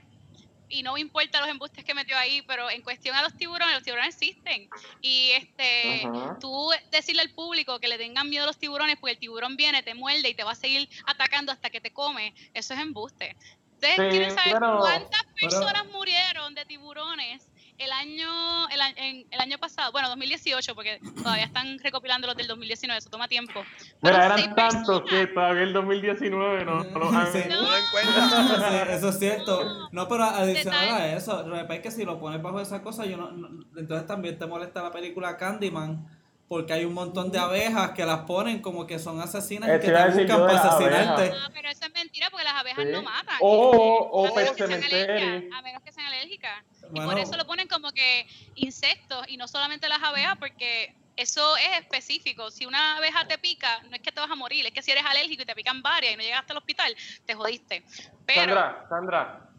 [0.68, 3.74] y no me importa los embustes que metió ahí, pero en cuestión a los tiburones,
[3.74, 4.68] los tiburones existen.
[5.00, 6.36] Y este, Ajá.
[6.40, 9.82] tú decirle al público que le tengan miedo a los tiburones porque el tiburón viene,
[9.82, 13.36] te muerde y te va a seguir atacando hasta que te come, eso es embuste.
[13.74, 17.46] Ustedes Sí, quieren saber pero- cuántas pero- personas murieron de tiburones
[17.78, 22.36] el año el, a- en- el año pasado, bueno, 2018, porque todavía están recopilando los
[22.36, 23.62] del 2019, eso toma tiempo.
[23.76, 25.10] Seis eran tantos personas.
[25.10, 27.40] que todavía el 2019 no, no los han- Sí.
[27.48, 27.62] No.
[27.62, 27.68] No.
[27.68, 29.64] Sí, eso es cierto.
[29.64, 29.88] No.
[29.98, 32.82] No, pero adicional a eso, lo que pasa es que si lo pones bajo esa
[32.82, 36.06] cosa, yo no, no- entonces también te molesta la película Candyman.
[36.48, 39.92] Porque hay un montón de abejas que las ponen como que son asesinas y que
[39.92, 41.22] te buscan para asesinarte.
[41.24, 41.38] abejas.
[41.44, 42.90] Ah, pero eso es mentira porque las abejas Sí.
[42.90, 43.36] no matan.
[43.42, 43.78] O- Este,
[44.10, 46.64] o a menos que sean alérgicas, A menos que sean alérgicas.
[46.91, 47.11] Y Bueno.
[47.11, 51.80] por eso lo ponen como que insectos y no solamente las abejas porque eso es
[51.80, 52.51] específico.
[52.51, 54.93] Si una abeja te pica, no es que te vas a morir, es que si
[54.93, 56.95] eres alérgico y te pican varias y no llegaste al hospital,
[57.26, 57.84] te jodiste.
[58.24, 59.51] Pero Sandra, Sandra,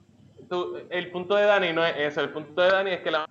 [0.50, 2.22] tú- el punto de Dani no es eso.
[2.22, 3.26] El punto de Dani es que la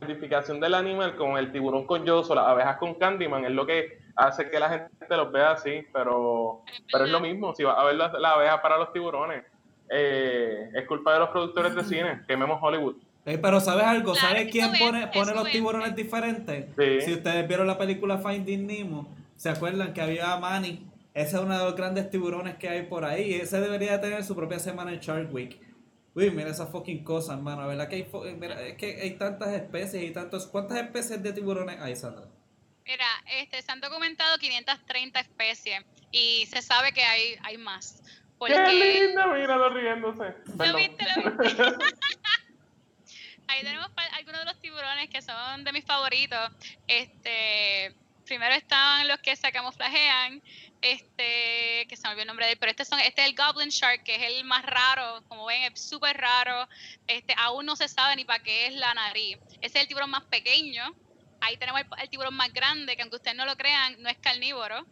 [0.00, 3.98] identificación del animal con el tiburón con Yoso, las abejas con Candyman, es lo que
[4.16, 7.54] hace que la gente los vea así, pero, pero es lo mismo.
[7.54, 9.44] Si vas a ver las la abejas para los tiburones,
[9.90, 12.96] eh, es culpa de los productores de cine, quememos Hollywood.
[13.24, 14.12] Eh, pero ¿sabes algo?
[14.14, 15.50] Claro, ¿Sabes quién pone, pone los vende.
[15.50, 16.66] tiburones diferentes?
[16.76, 17.00] Sí.
[17.04, 20.84] Si ustedes vieron la película Finding Nemo, ¿se acuerdan que había a Manny?
[21.14, 23.34] Ese es uno de los grandes tiburones que hay por ahí.
[23.34, 25.60] Ese debería tener su propia semana en Shark Week.
[26.14, 27.66] Uy, mira esas fucking cosas, hermano.
[27.66, 30.46] ¿Verdad que hay, mira, es que hay tantas especies y tantos...
[30.46, 32.26] ¿Cuántas especies de tiburones hay, Sandra?
[32.84, 33.06] mira,
[33.40, 38.02] este, se han documentado 530 especies y se sabe que hay, hay más.
[38.38, 39.26] Porque ¡Qué lindo!
[39.34, 40.34] Míralo riéndose.
[40.58, 41.06] ¿Lo viste?
[41.16, 41.62] ¿Lo viste?
[43.48, 46.50] Ahí tenemos algunos de los tiburones que son de mis favoritos.
[46.86, 50.42] Este, primero están los que se camuflajean,
[50.80, 53.34] este, que se me olvidó el nombre de él, pero este, son, este es el
[53.34, 56.68] Goblin Shark, que es el más raro, como ven, es súper raro.
[57.06, 59.38] Este, aún no se sabe ni para qué es la nariz.
[59.60, 60.94] Ese es el tiburón más pequeño.
[61.40, 64.16] Ahí tenemos el, el tiburón más grande, que aunque ustedes no lo crean, no es
[64.18, 64.86] carnívoro.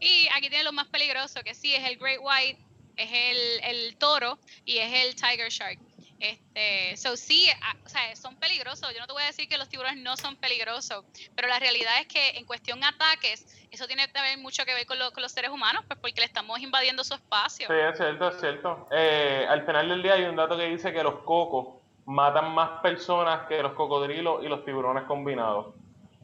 [0.00, 2.60] Y aquí tiene lo más peligroso, que sí es el Great White,
[2.96, 5.78] es el, el toro y es el Tiger Shark.
[6.24, 8.92] Este, so sí, a- o sea, son peligrosos.
[8.94, 11.04] Yo no te voy a decir que los tiburones no son peligrosos,
[11.36, 14.98] pero la realidad es que en cuestión ataques, eso tiene también mucho que ver con,
[14.98, 17.68] lo- con los seres humanos, pues porque le estamos invadiendo su espacio.
[17.68, 18.88] Sí, es cierto, es cierto.
[18.90, 22.80] Eh, al final del día hay un dato que dice que los cocos matan más
[22.82, 25.74] personas que los cocodrilos y los tiburones combinados.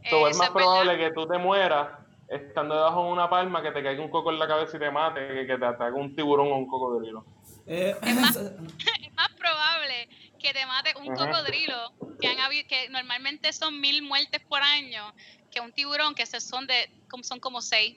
[0.08, 1.08] So, es Eso más es probable verdad.
[1.08, 1.88] que tú te mueras
[2.28, 4.90] estando debajo de una palma que te caiga un coco en la cabeza y te
[4.90, 7.24] mate que que te ataque un tiburón o un cocodrilo.
[7.66, 8.38] Eh, Es más
[10.40, 11.30] que te mate un Ajá.
[11.30, 15.12] cocodrilo, que, han habi- que normalmente son mil muertes por año,
[15.50, 17.96] que un tiburón, que se son de como son como seis.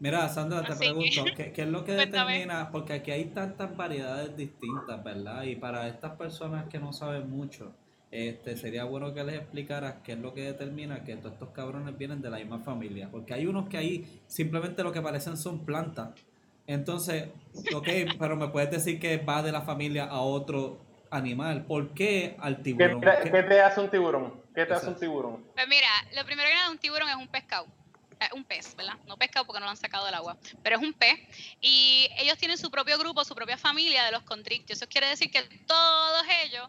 [0.00, 2.32] Mira, Sandra, te Así que- pregunto, ¿qué, qué es lo que Cuéntame.
[2.32, 2.70] determina?
[2.72, 5.44] Porque aquí hay tantas variedades distintas, ¿verdad?
[5.44, 7.72] Y para estas personas que no saben mucho,
[8.10, 11.96] este, sería bueno que les explicaras qué es lo que determina que todos estos cabrones
[11.96, 13.08] vienen de la misma familia.
[13.10, 16.10] Porque hay unos que ahí simplemente lo que parecen son plantas.
[16.66, 17.28] Entonces,
[17.74, 17.88] ok,
[18.18, 20.78] pero me puedes decir que va de la familia a otro
[21.22, 21.64] animal.
[21.66, 23.00] ¿Por qué al ¿Qué tiburón?
[23.00, 24.42] te, ¿Qué- qué te hace un tiburón?
[24.54, 25.44] ¿Qué te hace un tiburón?
[25.54, 27.66] Pues mira, lo primero que nada, un tiburón es un pescado.
[28.18, 28.94] Es un pez, ¿verdad?
[29.06, 31.18] No pescado porque no lo han sacado del agua, pero es un pez.
[31.60, 34.78] Y ellos tienen su propio grupo, su propia familia de los contrictios.
[34.80, 36.68] Eso quiere decir que todos ellos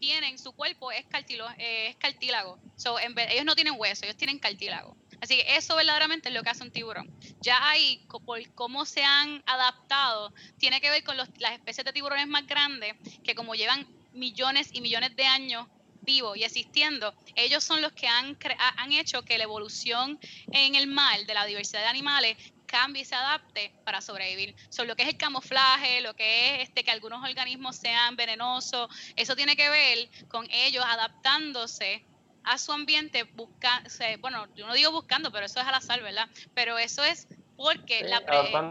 [0.00, 2.58] tienen, su cuerpo es, cartilo- eh, es cartílago.
[2.76, 4.96] So, en vez- ellos no tienen hueso, ellos tienen cartílago.
[5.20, 7.12] Así que eso verdaderamente es lo que hace un tiburón.
[7.40, 11.92] Ya ahí, por cómo se han adaptado, tiene que ver con los- las especies de
[11.92, 15.66] tiburones más grandes, que como llevan millones y millones de años
[16.00, 18.36] vivos y existiendo, ellos son los que han,
[18.76, 20.18] han hecho que la evolución
[20.52, 24.54] en el mar de la diversidad de animales cambie y se adapte para sobrevivir.
[24.70, 28.88] Son lo que es el camuflaje, lo que es este que algunos organismos sean venenosos,
[29.16, 32.06] eso tiene que ver con ellos adaptándose
[32.44, 33.82] a su ambiente, busca,
[34.20, 36.28] bueno, yo no digo buscando, pero eso es al azar, ¿verdad?
[36.54, 37.26] Pero eso es
[37.56, 38.20] porque Sí, la,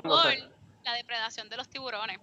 [0.02, 0.26] por
[0.84, 2.18] la depredación de los tiburones.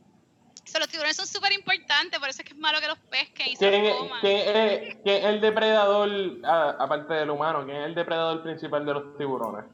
[0.66, 3.48] So, los tiburones son súper importantes, por eso es que es malo que los pesquen
[3.50, 4.20] y se ¿Quién, los es- coman.
[4.20, 6.10] quién es, quién es el depredador,
[6.44, 9.66] aparte del humano, quién es el depredador principal de los tiburones?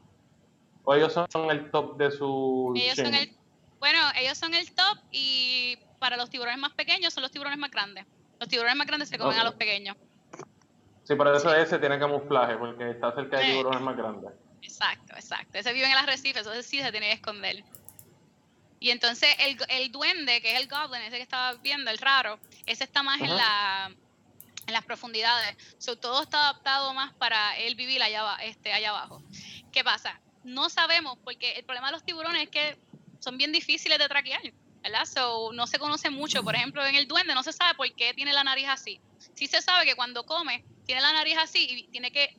[0.83, 3.37] ¿O ellos son el top de su Ellos son el,
[3.79, 7.71] bueno, ellos son el top y para los tiburones más pequeños son los tiburones más
[7.71, 8.05] grandes.
[8.39, 9.95] Los tiburones más grandes se comen a los pequeños.
[11.11, 14.31] Sí, por eso ese tiene camuflaje, porque está cerca de tiburones más grandes.
[14.61, 15.57] Exacto, exacto.
[15.57, 17.65] Ese vive en el arrecife, entonces sí se tiene que esconder.
[18.79, 22.39] Y entonces el, el duende, que es el goblin, ese que estaba viendo, el raro,
[22.65, 23.35] ese está más en, Ajá.
[23.35, 23.95] la,
[24.67, 25.57] en las profundidades.
[25.79, 29.21] So, todo está adaptado más para él vivir allá, este, allá abajo.
[29.73, 30.17] ¿Qué pasa?
[30.45, 32.77] No sabemos, porque el problema de los tiburones es que
[33.19, 34.41] son bien difíciles de traquear,
[34.81, 35.03] ¿verdad?
[35.03, 36.41] So, no se conoce mucho.
[36.41, 39.01] Por ejemplo, en el duende no se sabe por qué tiene la nariz así.
[39.33, 42.29] Sí se sabe que cuando come, tiene la nariz así y tiene que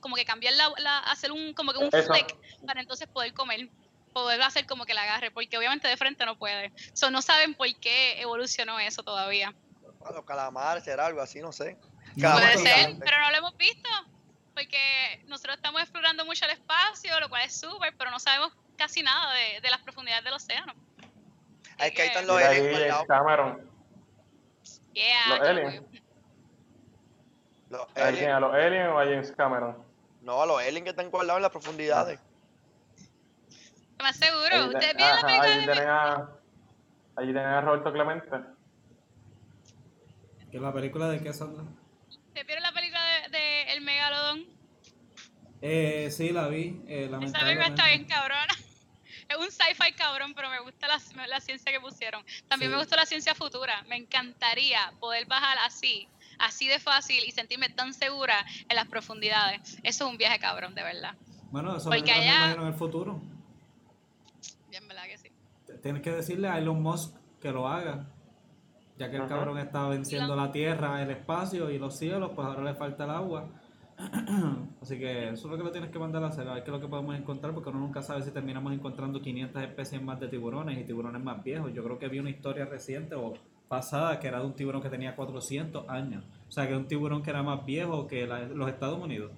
[0.00, 2.12] como que cambiar la, la- hacer un como que un Eso.
[2.12, 2.26] flick
[2.66, 3.68] para entonces poder comer
[4.12, 7.54] poder hacer como que la agarre porque obviamente de frente no puede so, no saben
[7.54, 9.54] por qué evolucionó eso todavía
[10.14, 11.76] los calamares será algo así, no sé.
[12.14, 13.88] Puede ser pero no lo hemos visto
[14.54, 19.02] porque nosotros estamos explorando mucho el espacio lo cual es súper pero no sabemos casi
[19.02, 20.74] nada de, de las profundidades del océano
[21.78, 23.04] Es que ahí están los aliens.
[23.08, 23.70] Cameron.
[24.92, 25.84] yeah, Los aliens.
[27.72, 28.32] Los ¿A aliens.
[28.34, 29.76] ¿A los aliens o a James Cameron?
[30.20, 32.20] No, los aliens que están guardados en las profundidades.
[33.98, 36.14] más seguro Ahí, ustedes te- vieron la película ahí de tienen a,
[37.16, 38.28] ahí tienen a Roberto Clemente.
[40.50, 41.64] ¿Que la película de qué, Sandra?
[42.08, 44.44] ¿Ustedes vieron la película de, de El Megalodón?
[45.62, 46.82] Eh, sí, la vi.
[46.88, 47.68] Eh, Esa película lamentablemente.
[47.70, 48.46] está bien cabrona.
[49.28, 52.22] Es un sci-fi cabrón, pero me gusta la, la ciencia que pusieron.
[52.48, 52.74] También Sí.
[52.76, 53.82] me gustó la ciencia futura.
[53.88, 56.06] Me encantaría poder bajar así,
[56.42, 58.34] así de fácil y sentirme tan segura
[58.68, 59.78] en las profundidades.
[59.82, 61.14] Eso es un viaje cabrón, de verdad.
[61.50, 63.20] Bueno, eso Porque me allá- imagino, en el futuro.
[64.70, 65.28] Bien, ¿verdad que sí?
[65.82, 68.06] Tienes que decirle a Elon Musk que lo haga.
[68.98, 69.30] Ya que el Ajá.
[69.36, 73.10] cabrón está venciendo la tierra, el espacio y los cielos, pues ahora le falta el
[73.10, 73.48] agua.
[74.82, 76.70] Así que eso es lo que lo tienes que mandar a hacer, a ver qué
[76.70, 80.18] es lo que podemos encontrar, porque uno nunca sabe si terminamos encontrando 500 especies más
[80.20, 81.72] de tiburones y tiburones más viejos.
[81.74, 83.34] Yo creo que vi una historia reciente o
[83.76, 86.22] pasada que era de un tiburón que tenía 400 años.
[86.46, 89.32] O sea, que un tiburón que era más viejo que la- los Estados Unidos.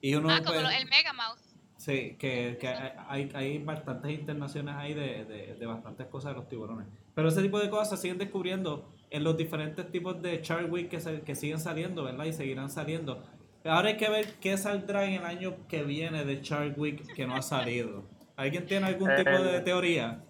[0.00, 1.38] Y uno Ah, como pues, el Megamouth.
[1.78, 6.48] Sí, que, que hay, hay bastantes internaciones ahí de, de, de bastantes cosas de los
[6.48, 6.86] tiburones.
[7.12, 10.88] Pero ese tipo de cosas se siguen descubriendo en los diferentes tipos de Shark Week
[10.88, 12.24] que, se- que siguen saliendo, ¿verdad?
[12.26, 13.20] Y seguirán saliendo.
[13.64, 17.26] Ahora hay que ver qué saldrá en el año que viene de Shark Week que
[17.26, 18.04] no ha salido.
[18.36, 20.22] ¿Alguien tiene algún tipo de Eh, teoría?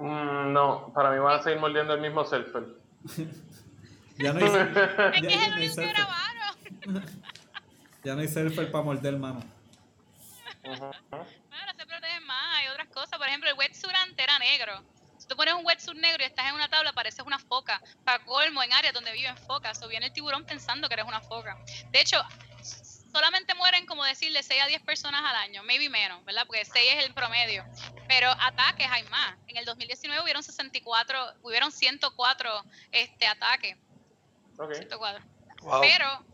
[0.00, 2.64] Mm, no, para mí van a seguir mordiendo el mismo surfer.
[4.20, 6.56] Ya no hay, Es ya- que ya es el no hay grabaron.
[8.04, 9.40] Ya no hay surfer para morder mano.
[10.64, 10.90] Ujú.
[11.10, 13.16] Bueno, se protegen más, hay otras cosas.
[13.18, 14.82] Por ejemplo, el wetsuit antes era negro.
[15.18, 17.80] Si tú pones un wetsuit negro y estás en una tabla, pareces una foca.
[18.04, 19.80] Para colmo, en áreas donde viven focas.
[19.82, 21.56] O viene el tiburón pensando que eres una foca.
[21.92, 22.20] De hecho,
[23.12, 25.62] solamente mueren, como decirle, 6 a 10 personas al año.
[25.62, 26.42] Maybe menos, ¿verdad?
[26.46, 27.64] Porque 6 es el promedio.
[28.08, 29.36] Pero ataques hay más.
[29.46, 33.76] En el 2019 hubieron 64, hubieron 104 este, ataques.
[34.58, 34.74] Ok.
[34.74, 35.24] 104.
[35.62, 35.80] Wow.
[35.82, 36.24] Pero,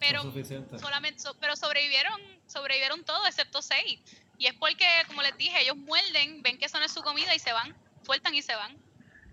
[0.00, 4.00] pero No solamente so- pero sobrevivieron sobrevivieron todos excepto seis
[4.38, 7.34] y es porque como les dije ellos muerden ven que eso no es su comida
[7.34, 8.76] y se van sueltan y se van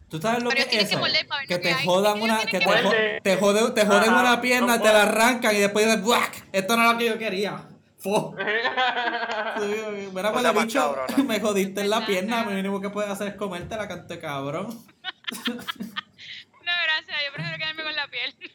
[0.10, 1.00] ¿Tú sabes lo Pero que es tienen que eso?
[1.02, 1.86] morder para ver Que que te hay.
[1.86, 2.92] jodan Ellos una, que que te, jo-
[3.24, 6.46] te joden, te joden una pierna, no te la arrancan y después dices, ¡buac!
[6.52, 7.66] Esto no es lo que yo quería.
[8.02, 8.36] Fo.
[9.60, 11.24] Sí, Mira, Cosa pues más bicho, cabrona.
[11.24, 14.68] me jodiste en la pierna, lo mínimo que puedes hacer es comerte la cante cabrón.
[15.48, 18.54] no gracias yo prefiero quedarme con la ahorita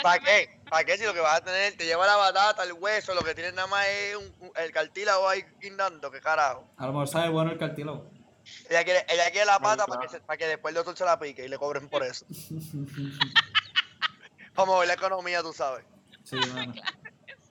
[0.02, 0.60] ¿Para qué?
[0.70, 3.22] ¿Para qué si lo que vas a tener te lleva la batata, el hueso, lo
[3.22, 6.10] que tienes nada más es un- un- el cartílago ahí guindando?
[6.10, 6.70] ¿Qué carajo?
[6.76, 8.10] A lo mejor sabe bueno el cartílago.
[8.68, 11.18] Ella quiere, ella quiere la pata para que, para que después el doctor se la
[11.18, 12.24] pique y le cobren por eso.
[14.54, 15.84] Vamos a ver la economía, tú sabes.
[16.24, 16.72] Sí, mano.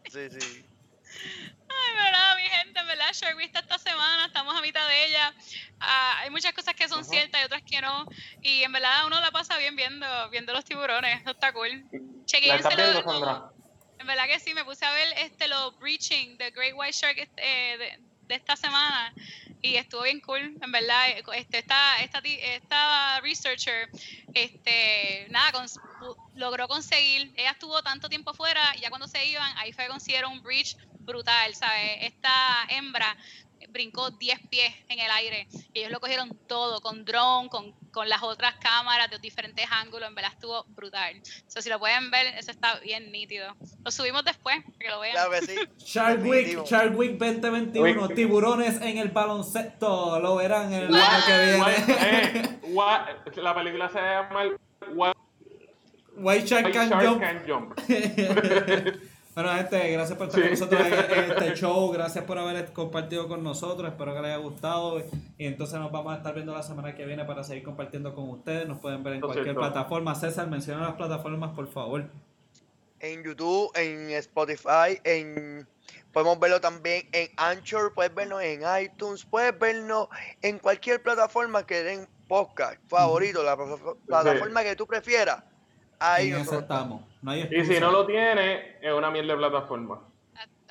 [0.10, 0.66] Sí, sí.
[1.72, 4.88] Ay, pero nada, mi gente, en verdad, Shark Week está esta semana, estamos a mitad
[4.88, 5.34] de ella.
[5.80, 7.10] Ah, hay muchas cosas que son Ajá.
[7.10, 8.07] ciertas y otras que no.
[8.41, 11.70] Y en verdad uno la pasa bien viendo, viendo los tiburones, eso está cool.
[11.91, 13.51] ¿La Chequense estás viendo, lo- Sandra?
[13.99, 17.18] En verdad que sí, me puse a ver este los breaching de Great White Shark
[17.18, 19.14] este, eh, de, de esta semana
[19.62, 21.10] y estuvo bien cool, en verdad.
[21.36, 23.89] Este, esta, esta, esta researcher,
[24.34, 25.51] este, nada,
[26.39, 30.31] logró conseguir, ella estuvo tanto tiempo fuera y ya cuando se iban, ahí fue consiguieron
[30.33, 31.97] un breach brutal, ¿sabes?
[32.01, 32.31] Esta
[32.69, 33.15] hembra
[33.71, 38.07] brincó 10 pies en el aire y ellos lo cogieron todo con drone, con, con
[38.09, 41.21] las otras cámaras de diferentes ángulos, en verdad estuvo brutal.
[41.47, 43.55] So, si lo pueden ver, eso está bien nítido.
[43.83, 45.13] Lo subimos después, para que lo vean.
[45.13, 45.55] Claro que sí.
[45.77, 46.63] Shark Week.
[46.65, 48.15] Shark Week 2021, Week.
[48.15, 51.99] tiburones en el baloncesto, lo verán el año que What- viene.
[52.41, 54.57] eh, what- la película se llama el
[54.95, 55.15] What
[56.22, 57.22] White Shark Can Shark Jump.
[57.22, 57.80] Can Jump.
[59.36, 60.59] Bueno, gente, gracias por estar con Sí.
[60.59, 60.93] nosotros en
[61.24, 61.89] en este show.
[61.91, 63.89] Gracias por haber compartido con nosotros.
[63.89, 64.99] Espero que les haya gustado.
[65.38, 68.30] Y entonces nos vamos a estar viendo la semana que viene para seguir compartiendo con
[68.32, 68.67] ustedes.
[68.67, 69.61] Nos pueden ver en cualquier cierto.
[69.61, 70.13] plataforma.
[70.15, 72.03] César, menciona las plataformas, por favor.
[72.99, 75.65] En YouTube, en Spotify, en
[76.11, 80.09] podemos verlo también en Anchor, puedes vernos en iTunes, puedes vernos
[80.41, 85.43] en cualquier plataforma que den podcast favorito, la pla- plataforma que tú prefieras.
[85.99, 87.01] Ahí estamos.
[87.21, 90.01] No hay Y si no lo tiene, es una mierda de plataforma.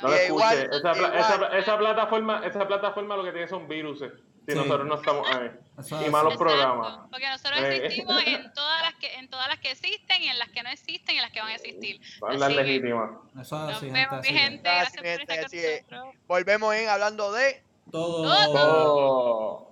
[0.01, 0.45] No lo es escuche.
[0.45, 1.15] igual, esa, igual.
[1.19, 3.99] esa- esa plataforma, esa plataforma lo que tiene son virus.
[3.99, 4.59] Si Sí.
[4.59, 5.51] nosotros no estamos ahí.
[5.79, 7.01] Eso Y malos programas.
[7.11, 7.77] Porque nosotros Eh.
[7.85, 10.71] existimos en todas las que en todas las que existen y en las que no
[10.71, 12.01] existen y en las que van a existir.
[12.23, 13.11] Las Así que legítimas.
[13.39, 13.93] Eso es gente.
[13.93, 14.69] vemos, gente.
[14.71, 18.23] Así Gracias por estar con volvemos en hablando de Todo.
[18.47, 18.55] Todo.
[18.55, 19.68] Oh.